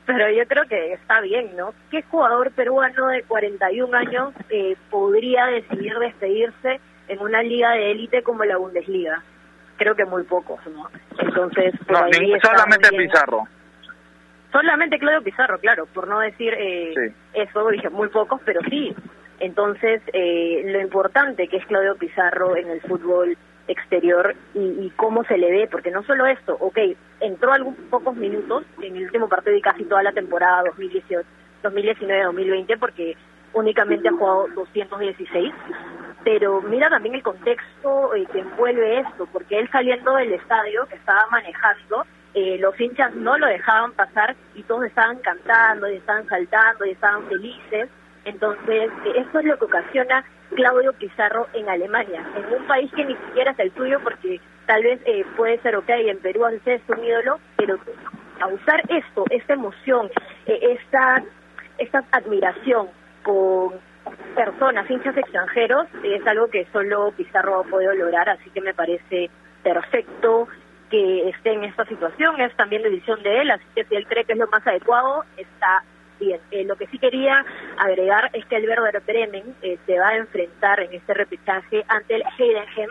[0.09, 1.75] pero yo creo que está bien, ¿no?
[1.91, 8.23] ¿Qué jugador peruano de 41 años eh, podría decidir despedirse en una liga de élite
[8.23, 9.23] como la Bundesliga?
[9.77, 10.89] Creo que muy pocos, ¿no?
[11.19, 11.99] Entonces, no,
[12.43, 13.47] solamente Pizarro.
[14.51, 18.95] Solamente Claudio Pizarro, claro, por no decir eh, eso, dije muy pocos, pero sí,
[19.41, 23.37] entonces, eh, lo importante que es Claudio Pizarro en el fútbol
[23.69, 26.79] exterior y, cómo se le ve, porque no solo esto, ok,
[27.21, 30.64] entró algunos pocos minutos en el último partido y casi toda la temporada
[31.62, 33.16] 2019-2020, porque
[33.53, 35.55] únicamente ha jugado 216,
[36.25, 40.97] pero mira también el contexto eh, que envuelve esto, porque él saliendo del estadio que
[40.97, 42.05] estaba manejando,
[42.35, 46.91] eh, los hinchas no lo dejaban pasar y todos estaban cantando y estaban saltando y
[46.91, 47.89] estaban felices.
[48.25, 53.14] Entonces, eso es lo que ocasiona Claudio Pizarro en Alemania, en un país que ni
[53.14, 57.05] siquiera es el tuyo, porque tal vez eh, puede ser ok, en Perú es un
[57.05, 57.78] ídolo, pero
[58.38, 60.11] causar esto, esta emoción,
[60.46, 61.22] eh, esta,
[61.78, 62.88] esta admiración
[63.22, 63.74] con
[64.34, 69.30] personas, hinchas extranjeros, es algo que solo Pizarro ha podido lograr, así que me parece
[69.62, 70.49] perfecto
[70.90, 74.24] que esté en esta situación, es también decisión de él, así que si él cree
[74.24, 75.82] que es lo más adecuado, está
[76.19, 76.41] bien.
[76.51, 77.45] Eh, lo que sí quería
[77.79, 82.16] agregar es que el Werder Bremen eh, se va a enfrentar en este repechaje ante
[82.16, 82.91] el Heidenheim.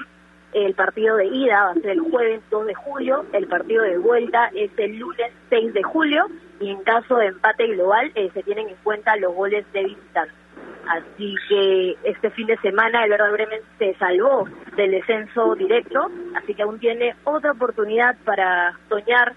[0.53, 3.97] El partido de ida va a ser el jueves 2 de julio, el partido de
[3.97, 6.25] vuelta es el lunes 6 de julio
[6.59, 10.33] y en caso de empate global eh, se tienen en cuenta los goles de visitante.
[10.87, 14.47] Así que este fin de semana el Werder Bremen se salvó
[14.77, 19.33] del descenso directo, así que aún tiene otra oportunidad para soñar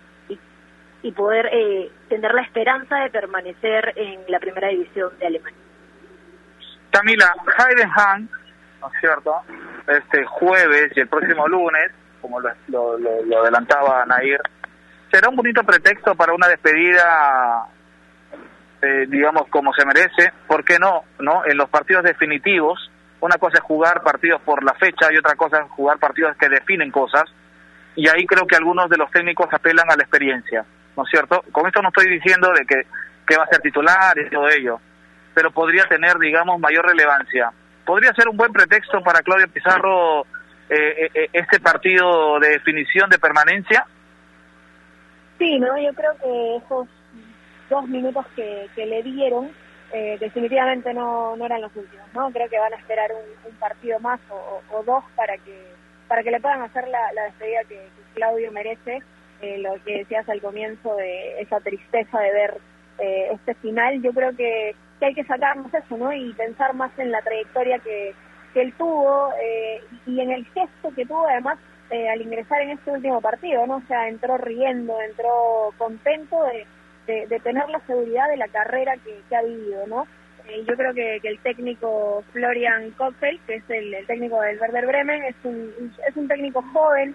[1.03, 5.59] y poder eh, tener la esperanza de permanecer en la primera división de Alemania.
[6.90, 8.28] Camila, Heidenheim,
[8.80, 9.34] ¿no es cierto?
[9.86, 14.40] Este jueves y el próximo lunes, como lo, lo, adelantaba Nair,
[15.11, 17.66] será un bonito pretexto para una despedida,
[18.82, 20.32] eh, digamos, como se merece.
[20.46, 21.05] ¿Por qué no?
[21.18, 21.44] no?
[21.46, 22.90] En los partidos definitivos,
[23.20, 26.48] una cosa es jugar partidos por la fecha y otra cosa es jugar partidos que
[26.48, 27.24] definen cosas.
[27.96, 30.64] Y ahí creo que algunos de los técnicos apelan a la experiencia.
[30.97, 31.43] ¿No es cierto?
[31.53, 32.86] Con esto no estoy diciendo de que,
[33.26, 34.80] que va a ser titular y todo ello,
[35.34, 37.53] pero podría tener, digamos, mayor relevancia.
[37.84, 40.22] ¿Podría ser un buen pretexto para Claudio Pizarro
[40.68, 43.86] eh, eh, eh, este partido de definición de permanencia?
[45.38, 46.88] Sí, no, yo creo que esos
[47.68, 49.51] dos minutos que, que le dieron
[50.20, 52.30] definitivamente no, no eran los últimos, ¿no?
[52.30, 55.72] Creo que van a esperar un, partido más o, dos para que
[56.07, 59.03] para que le puedan hacer la, la despedida que Claudio merece
[59.41, 62.59] eh, lo que decías al comienzo de esa tristeza de ver
[62.99, 66.12] eh, este final, yo creo que, hay que sacarnos eso, ¿no?
[66.12, 68.14] Y pensar más en la trayectoria que,
[68.53, 71.59] que él tuvo eh, y en el gesto que tuvo además
[71.91, 73.78] al ingresar en este último partido, ¿no?
[73.78, 76.66] O sea, entró riendo, entró contento de,
[77.41, 80.07] tener la seguridad de la carrera que, que ha vivido, ¿no?
[80.51, 85.22] Eh, yo creo que, el técnico Florian Kopfel, que es el, técnico del Werder Bremen,
[85.24, 87.14] es un, es un técnico joven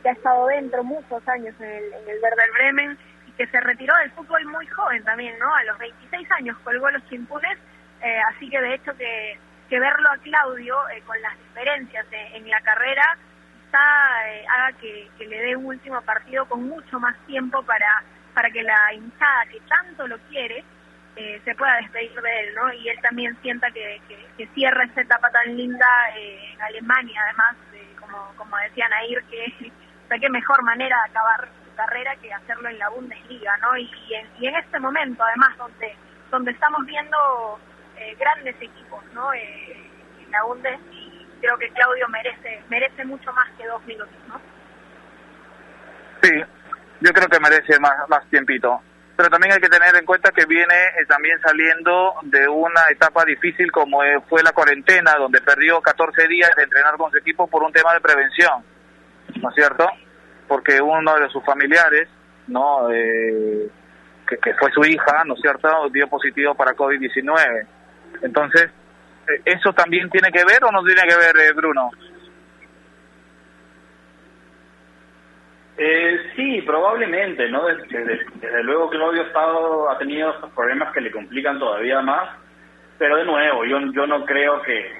[0.00, 3.60] que, ha estado dentro muchos años en el, en el Werder Bremen y que se
[3.60, 5.54] retiró del fútbol muy joven también, ¿no?
[5.54, 7.58] A los 26 años colgó los chimpunes,
[8.02, 12.48] eh, así que de hecho que, que verlo a Claudio eh, con las diferencias en
[12.48, 13.16] la carrera
[13.70, 13.78] quizá
[14.54, 18.02] haga que, le dé un último partido con mucho más tiempo para,
[18.34, 20.64] para que la hinchada que tanto lo quiere
[21.16, 22.72] eh, se pueda despedir de él, ¿no?
[22.72, 24.00] Y él también sienta que,
[24.36, 27.56] que, cierra esta etapa tan linda eh, en Alemania, además,
[28.10, 28.88] como, como decía
[29.30, 29.72] que
[30.20, 33.76] qué mejor manera de acabar su carrera que hacerlo en la Bundesliga, ¿no?
[33.76, 33.90] Y,
[34.40, 35.96] en, este momento, además, donde,
[36.30, 37.60] donde estamos viendo
[37.96, 39.32] eh, grandes equipos, ¿no?
[39.32, 44.40] en la Bundes, y creo que Claudio merece, merece mucho más que dos minutos, ¿no?
[46.22, 46.30] Sí,
[47.00, 48.80] yo creo que merece más, más tiempito
[49.20, 53.22] pero también hay que tener en cuenta que viene eh, también saliendo de una etapa
[53.26, 57.46] difícil como eh, fue la cuarentena, donde perdió 14 días de entrenar con su equipo
[57.46, 58.64] por un tema de prevención,
[59.42, 59.86] ¿no es cierto?
[60.48, 62.08] Porque uno de sus familiares,
[62.46, 62.90] ¿no?
[62.90, 63.68] Eh,
[64.26, 67.66] que, fue su hija, ¿no es cierto?, dio positivo para COVID-19.
[68.22, 68.70] Entonces,
[69.44, 71.90] ¿eso también tiene que ver o no tiene que ver, Bruno?
[75.82, 77.64] Eh, sí, probablemente, ¿no?
[77.64, 82.36] Desde, luego Claudio Estado ha tenido esos problemas que le complican todavía más,
[82.98, 84.92] pero de nuevo, yo, yo no creo que,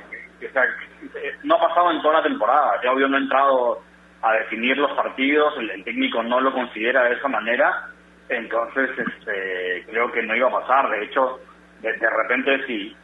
[1.43, 3.83] no ha pasado en toda la temporada, Claudio no ha entrado
[4.23, 7.89] a definir los partidos, el, técnico no lo considera de esa manera,
[8.31, 11.41] entonces este, creo que no iba a pasar, de hecho,
[11.83, 12.97] de, de repente si,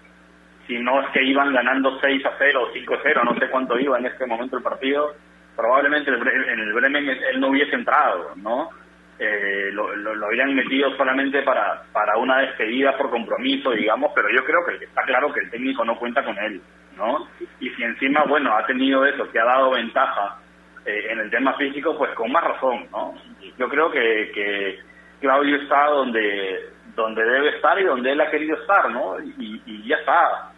[0.67, 3.51] si no es que iban ganando 6 a 0 o 5 a 0, no sé
[3.51, 5.15] cuánto iba en este momento el partido,
[5.57, 8.71] probablemente en el Bremen él no hubiese entrado, ¿no?
[9.19, 14.45] Eh, lo, lo, habían metido solamente para, para una despedida por compromiso, digamos, pero yo
[14.45, 16.61] creo que está claro que el técnico no cuenta con él,
[16.99, 17.27] ¿no?
[17.59, 20.39] Y si encima, bueno, ha tenido eso, que ha dado ventaja
[20.85, 23.15] eh, en el tema físico, pues con más razón, ¿no?
[23.57, 24.79] Yo creo que, que
[25.21, 29.19] Claudio está donde, donde debe estar y donde él ha querido estar, ¿no?
[29.21, 30.51] Y, ya está.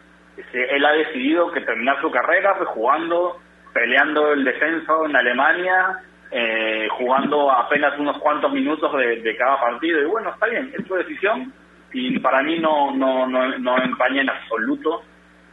[0.53, 3.41] Él ha decidido que terminar su carrera pues jugando
[3.79, 6.01] peleando el descenso en Alemania,
[6.33, 10.01] eh, jugando apenas unos cuantos minutos de, cada partido.
[10.01, 11.53] Y bueno, está bien, es su decisión
[11.93, 15.03] y para mí no, no, no, no empaña en absoluto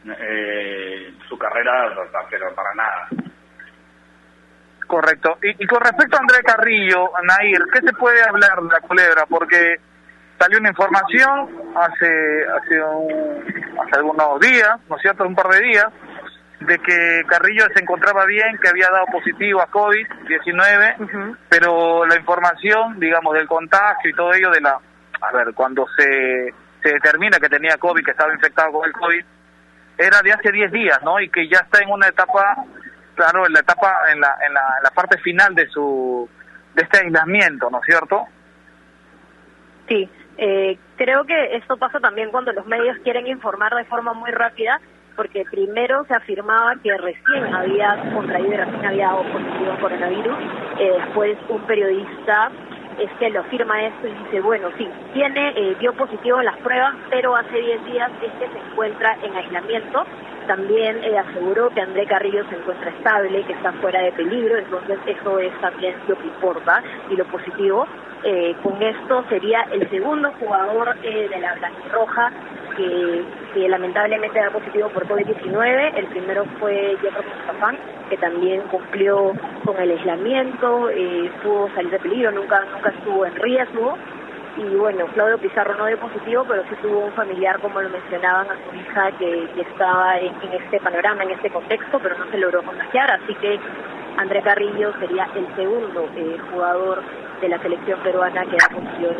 [0.06, 1.94] eh, su carrera,
[2.28, 3.08] pero para nada.
[4.86, 5.38] Correcto.
[5.42, 9.24] Y, con respecto a André Carrillo, Nair, ¿qué se puede hablar de la culebra?
[9.28, 9.76] Porque
[10.38, 15.86] salió una información hace hace, hace algunos días, ¿no es cierto?, un par de días,
[16.60, 22.98] de que Carrillo se encontraba bien, que había dado positivo a COVID-19, pero la información,
[22.98, 24.78] digamos, del contagio y todo ello de la...
[25.20, 29.24] A ver, cuando se, se determina que tenía COVID, que estaba infectado con el COVID,
[29.98, 31.20] era de hace 10 días, ¿no?
[31.20, 32.64] Y que ya está en una etapa,
[33.14, 36.28] claro, en la etapa, en la, en la, en la parte final de su
[36.74, 38.26] de este aislamiento, ¿no es cierto?
[39.88, 44.30] Sí, eh, creo que esto pasa también cuando los medios quieren informar de forma muy
[44.30, 44.78] rápida
[45.16, 50.36] porque primero se afirmaba que recién había contraído y recién había dado positivo a coronavirus,
[50.78, 52.50] eh, después un periodista
[52.98, 56.94] es que lo afirma esto y dice, bueno, sí, tiene, eh, dio positivo las pruebas,
[57.10, 60.04] pero hace 10 días es que se encuentra en aislamiento.
[60.46, 64.98] También eh, aseguró que André Carrillo se encuentra estable, que está fuera de peligro, entonces
[65.06, 67.86] eso es también lo que importa y lo positivo.
[68.28, 72.32] Eh, con esto sería el segundo jugador de la Blanquirroja
[72.76, 73.24] que,
[73.54, 75.92] que lamentablemente da positivo por COVID-19.
[75.94, 77.78] El primero fue Jefferson Zafán,
[78.10, 79.32] que también cumplió
[79.64, 83.96] con el aislamiento, eh, pudo salir de peligro, nunca, nunca estuvo en riesgo.
[84.56, 88.48] Y bueno, Claudio Pizarro no dio positivo, pero sí tuvo un familiar, como lo mencionaban,
[88.50, 92.64] a su hija que, estaba en, este panorama, en este contexto, pero no se logró
[92.64, 93.08] contagiar.
[93.12, 93.60] Así que
[94.16, 97.02] André Carrillo sería el segundo eh, jugador
[97.40, 99.12] de la selección peruana que da positivo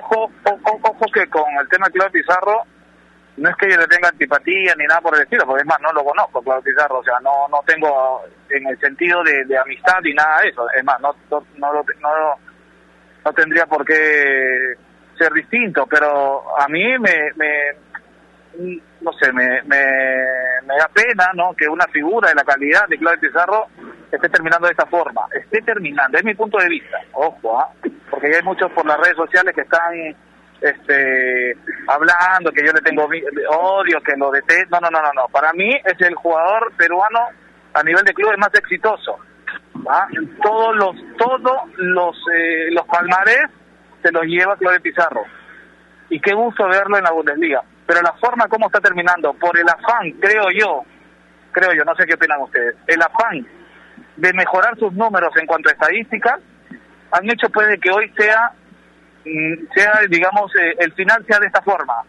[0.00, 2.62] Ojo, ojo, ojo que con el tema de Claudio Pizarro,
[3.36, 5.80] no es que yo le tenga antipatía ni nada por el estilo, porque es más,
[5.80, 10.00] no lo conozco, Claudio Pizarro, o sea, no no tengo en el sentido de, amistad
[10.02, 12.38] ni nada de eso, es más, no, no, no,
[13.24, 14.74] no, tendría por qué
[15.18, 17.85] ser distinto, pero a mí me, me
[19.00, 19.76] no sé, me, me,
[20.78, 21.54] da pena, ¿no?
[21.54, 23.66] Que una figura de la calidad de Claudio Pizarro
[24.10, 27.70] esté terminando de esta forma, esté terminando, es mi punto de vista, ojo, ¿ah?
[28.10, 29.92] porque hay muchos por las redes sociales que están
[30.60, 31.54] este
[31.86, 35.70] hablando que yo le tengo odio, que lo detesto, no, no, no, no, para mí
[35.84, 37.20] es el jugador peruano
[37.74, 39.18] a nivel de clubes más exitoso,
[39.88, 40.06] ¿ah?
[40.42, 43.44] todos los, todos los, eh, los palmares
[44.02, 45.24] se los lleva Claudio Pizarro,
[46.08, 47.62] y qué gusto verlo en la Bundesliga.
[47.86, 50.84] Pero la forma como está terminando, por el afán, creo yo,
[51.52, 53.46] creo yo, no sé qué opinan ustedes, el afán
[54.16, 56.40] de mejorar sus números en cuanto a estadísticas,
[57.12, 58.50] han hecho pues de que hoy sea,
[59.24, 62.02] mm, sea digamos, eh, el final sea de esta forma.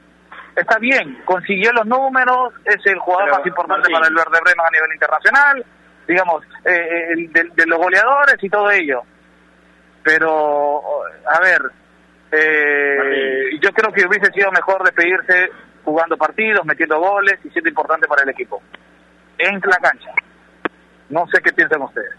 [0.55, 3.93] Está bien, consiguió los números, es el jugador Pero, más importante Martín.
[3.93, 5.65] para el Verde Bremen a nivel internacional,
[6.07, 9.03] digamos, eh, el de, de los goleadores y todo ello.
[10.03, 10.81] Pero,
[11.29, 11.61] a ver,
[12.31, 15.49] eh, yo creo que hubiese sido mejor despedirse
[15.83, 18.61] jugando partidos, metiendo goles y siendo importante para el equipo.
[19.37, 20.11] En la cancha.
[21.09, 22.15] No sé qué piensan ustedes.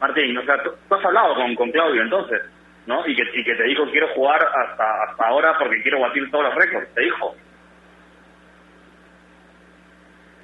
[0.00, 2.42] Martín, o sea, tú, tú has hablado con, con Claudio entonces,
[2.86, 3.06] ¿no?
[3.06, 6.44] Y que, y que te dijo quiero jugar hasta hasta ahora porque quiero batir todos
[6.44, 7.34] los récords, te dijo.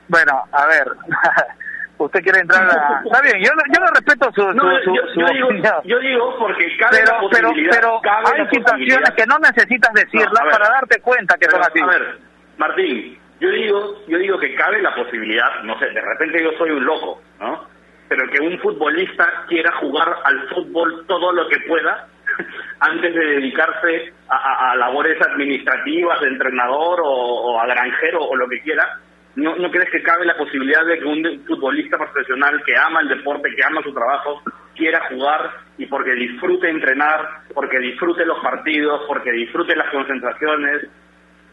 [0.08, 0.86] Bueno, a ver,
[2.04, 3.02] usted quiere entrar a...
[3.04, 5.74] Está bien, yo, yo le respeto su, su, No, su- yo, su digo, opinión.
[5.84, 7.72] yo digo porque cabe pero, la posibilidad.
[7.74, 10.52] pero cabe hay la situaciones que no necesitas decirlas No, ver.
[10.52, 11.80] para darte cuenta que son así.
[11.80, 12.18] A ver,
[12.58, 16.70] Martín, yo digo, yo digo que cabe la posibilidad, no sé, de repente yo soy
[16.70, 17.66] un loco, ¿no?
[18.08, 22.06] Pero que un futbolista quiera jugar al fútbol todo lo que pueda
[22.80, 28.36] antes de dedicarse a, a- a labores administrativas de entrenador o, o a granjero o
[28.36, 28.98] lo que quiera.
[29.34, 33.08] ¿No, ¿No crees que cabe la posibilidad de que un futbolista profesional que ama el
[33.08, 34.42] deporte, que ama su trabajo,
[34.74, 40.82] quiera jugar y porque disfrute entrenar, porque disfrute los partidos, porque disfrute las concentraciones,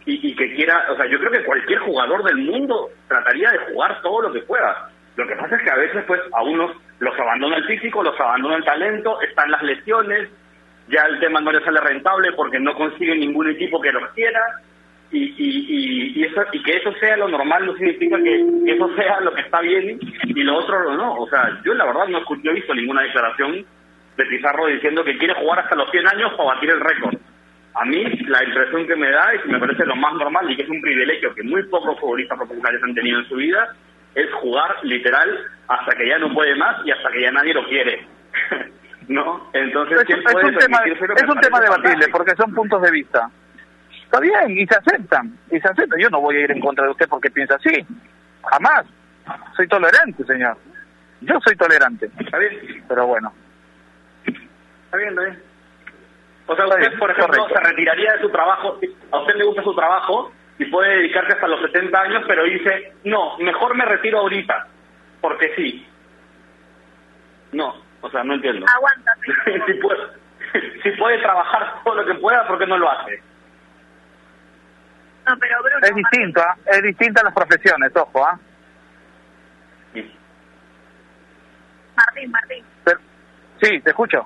[0.05, 3.71] y, y que quiera, o sea, yo creo que cualquier jugador del mundo trataría de
[3.71, 4.89] jugar todo lo que pueda.
[5.15, 8.19] Lo que pasa es que a veces, pues, a unos los abandona el físico, los
[8.19, 10.29] abandona el talento, están las lesiones,
[10.87, 14.41] ya el tema no le sale rentable porque no consigue ningún equipo que los quiera,
[15.11, 15.65] y, y,
[16.17, 19.19] y, y eso, y que eso sea lo normal no significa que, que eso sea
[19.21, 21.15] lo que está bien y lo otro lo no.
[21.15, 23.65] O sea, yo la verdad no, no he visto ninguna declaración
[24.17, 27.15] de Pizarro diciendo que quiere jugar hasta los 100 años para batir el récord.
[27.75, 30.55] A mí la impresión que me da y que me parece lo más normal y
[30.57, 33.73] que es un privilegio que muy pocos futbolistas profesionales han tenido en su vida
[34.15, 37.65] es jugar literal hasta que ya no puede más y hasta que ya nadie lo
[37.67, 38.05] quiere.
[39.07, 39.49] ¿No?
[39.53, 42.81] Entonces, es, ¿quién un- es puede un tema, es un tema debatible porque son puntos
[42.81, 43.29] de vista.
[44.09, 45.99] Está bien, y se aceptan, y se aceptan.
[45.99, 47.85] Yo no voy a ir en contra de usted porque piensa así.
[48.43, 48.87] Jamás.
[49.55, 50.57] Soy tolerante, señor.
[51.21, 52.09] Yo soy tolerante.
[52.19, 52.83] ¿Está bien?
[52.87, 53.31] Pero bueno.
[54.25, 55.43] Está bien, está bien.
[56.47, 57.61] O sea, usted, por ejemplo, correcto.
[57.61, 58.79] se retiraría de su trabajo,
[59.11, 62.93] a usted le gusta su trabajo y puede dedicarse hasta los 70 años, pero dice,
[63.03, 64.65] no, mejor me retiro ahorita,
[65.21, 65.87] porque sí.
[67.51, 68.65] No, o sea, no entiendo.
[68.75, 69.65] Aguántate.
[69.71, 70.01] si, puede,
[70.81, 73.28] si puede trabajar todo lo que pueda, ¿por qué no lo hace?
[75.29, 76.55] No, pero Bruno, Es distinto, ¿ah?
[76.65, 78.39] Es distinta las profesiones, ojo, ¿ah?
[81.95, 82.65] Martín, Martín.
[82.83, 82.99] Pero-
[83.61, 84.25] Sí, te escucho.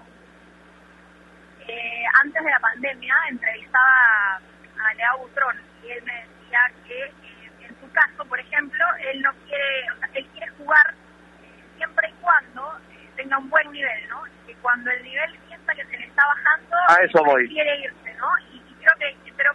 [1.68, 7.52] eh, antes de la pandemia entrevistaba a Lea Butrón y él me decía que eh,
[7.62, 12.10] en su caso, por ejemplo, él no quiere, o sea, él quiere jugar eh, siempre
[12.10, 14.24] y cuando eh, tenga un buen nivel, ¿no?
[14.46, 17.48] Que cuando el nivel sienta que se le está bajando, A eso voy.
[17.48, 18.28] quiere irse, ¿no?
[18.52, 19.52] Y, y creo que, pero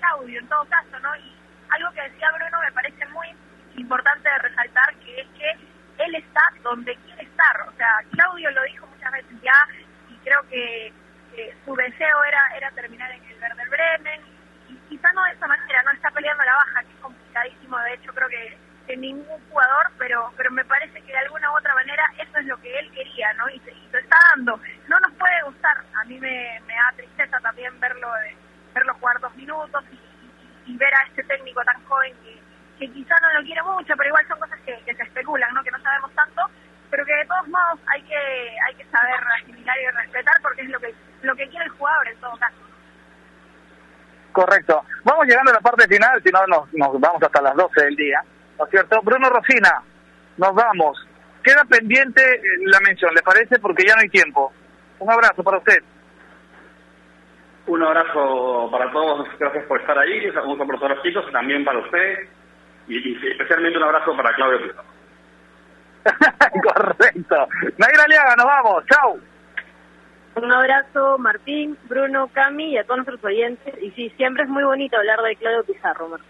[0.00, 1.14] Claudio en todo caso, ¿no?
[1.16, 1.36] Y
[1.70, 3.28] algo que decía Bruno me parece muy
[3.76, 7.68] importante de resaltar, que es que él está donde quiere estar.
[7.68, 9.68] O sea, Claudio lo dijo muchas veces ya
[10.08, 10.92] y creo que
[11.36, 14.20] eh, su deseo era era terminar en el Werder Bremen
[14.68, 17.94] y quizá no de esa manera, no está peleando la baja, que es complicadísimo, de
[17.94, 21.74] hecho creo que, que ningún jugador, pero pero me parece que de alguna u otra
[21.74, 23.48] manera eso es lo que él quería, ¿no?
[23.50, 24.60] Y, y lo está dando.
[24.88, 28.36] No nos puede gustar, a mí me, me da tristeza también verlo de,
[28.74, 29.84] verlo jugar dos minutos
[30.66, 32.40] y, ver a este técnico tan joven que,
[32.78, 35.62] que quizá no lo quiere mucho, pero igual son cosas que, que se especulan, ¿no?
[35.64, 36.42] Que no sabemos tanto,
[36.90, 40.68] pero que de todos modos hay que hay que saber asimilar y respetar porque es
[40.68, 42.56] lo que lo que quiere el jugador en todo caso.
[44.32, 44.84] Correcto.
[45.04, 47.96] Vamos llegando a la parte final, si no nos, nos vamos hasta las 12 del
[47.96, 48.22] día.
[48.58, 49.00] ¿No es cierto?
[49.02, 49.82] Bruno Rosina,
[50.36, 51.06] nos vamos.
[51.42, 53.58] Queda pendiente eh, la mención, ¿le parece?
[53.58, 54.52] Porque ya no hay tiempo.
[54.98, 55.82] Un abrazo para usted.
[57.70, 61.32] Un abrazo para todos, gracias por estar ahí, un saludo para todos los chicos, y
[61.32, 62.28] también para usted,
[62.88, 64.88] y, y especialmente un abrazo para Claudio Pizarro.
[66.74, 67.48] Correcto.
[67.78, 68.84] Naira Aliaga, nos vamos.
[68.86, 69.20] Chau.
[70.34, 73.72] Un abrazo, Martín, Bruno, Cami y a todos nuestros oyentes.
[73.80, 76.28] Y sí, siempre es muy bonito hablar de Claudio Pizarro, Martín.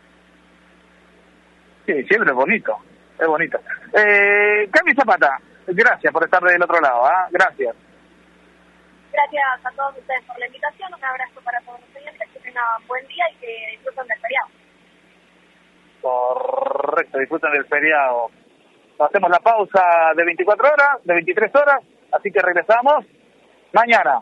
[1.86, 2.76] Sí, siempre es bonito.
[3.18, 3.58] Es bonito.
[3.94, 5.38] Eh, Cami Zapata,
[5.68, 7.06] gracias por estar del otro lado.
[7.06, 7.28] ¿ah?
[7.30, 7.74] Gracias.
[9.12, 10.94] Gracias a todos ustedes por la invitación.
[10.94, 12.28] Un abrazo para todos los oyentes.
[12.32, 14.48] Que tengan buen día y que disfruten del feriado.
[16.00, 18.30] Correcto, disfruten del feriado.
[18.98, 21.80] Hacemos la pausa de 24 horas, de 23 horas,
[22.12, 23.04] así que regresamos
[23.72, 24.20] mañana.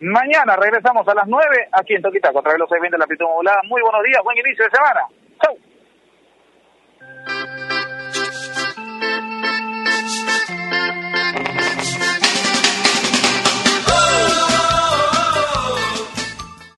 [0.00, 3.04] Mañana regresamos a las 9 aquí en Toquitaco, a través de los 620 de la
[3.04, 3.60] amplitud modulada.
[3.64, 5.06] Muy buenos días, buen inicio de semana.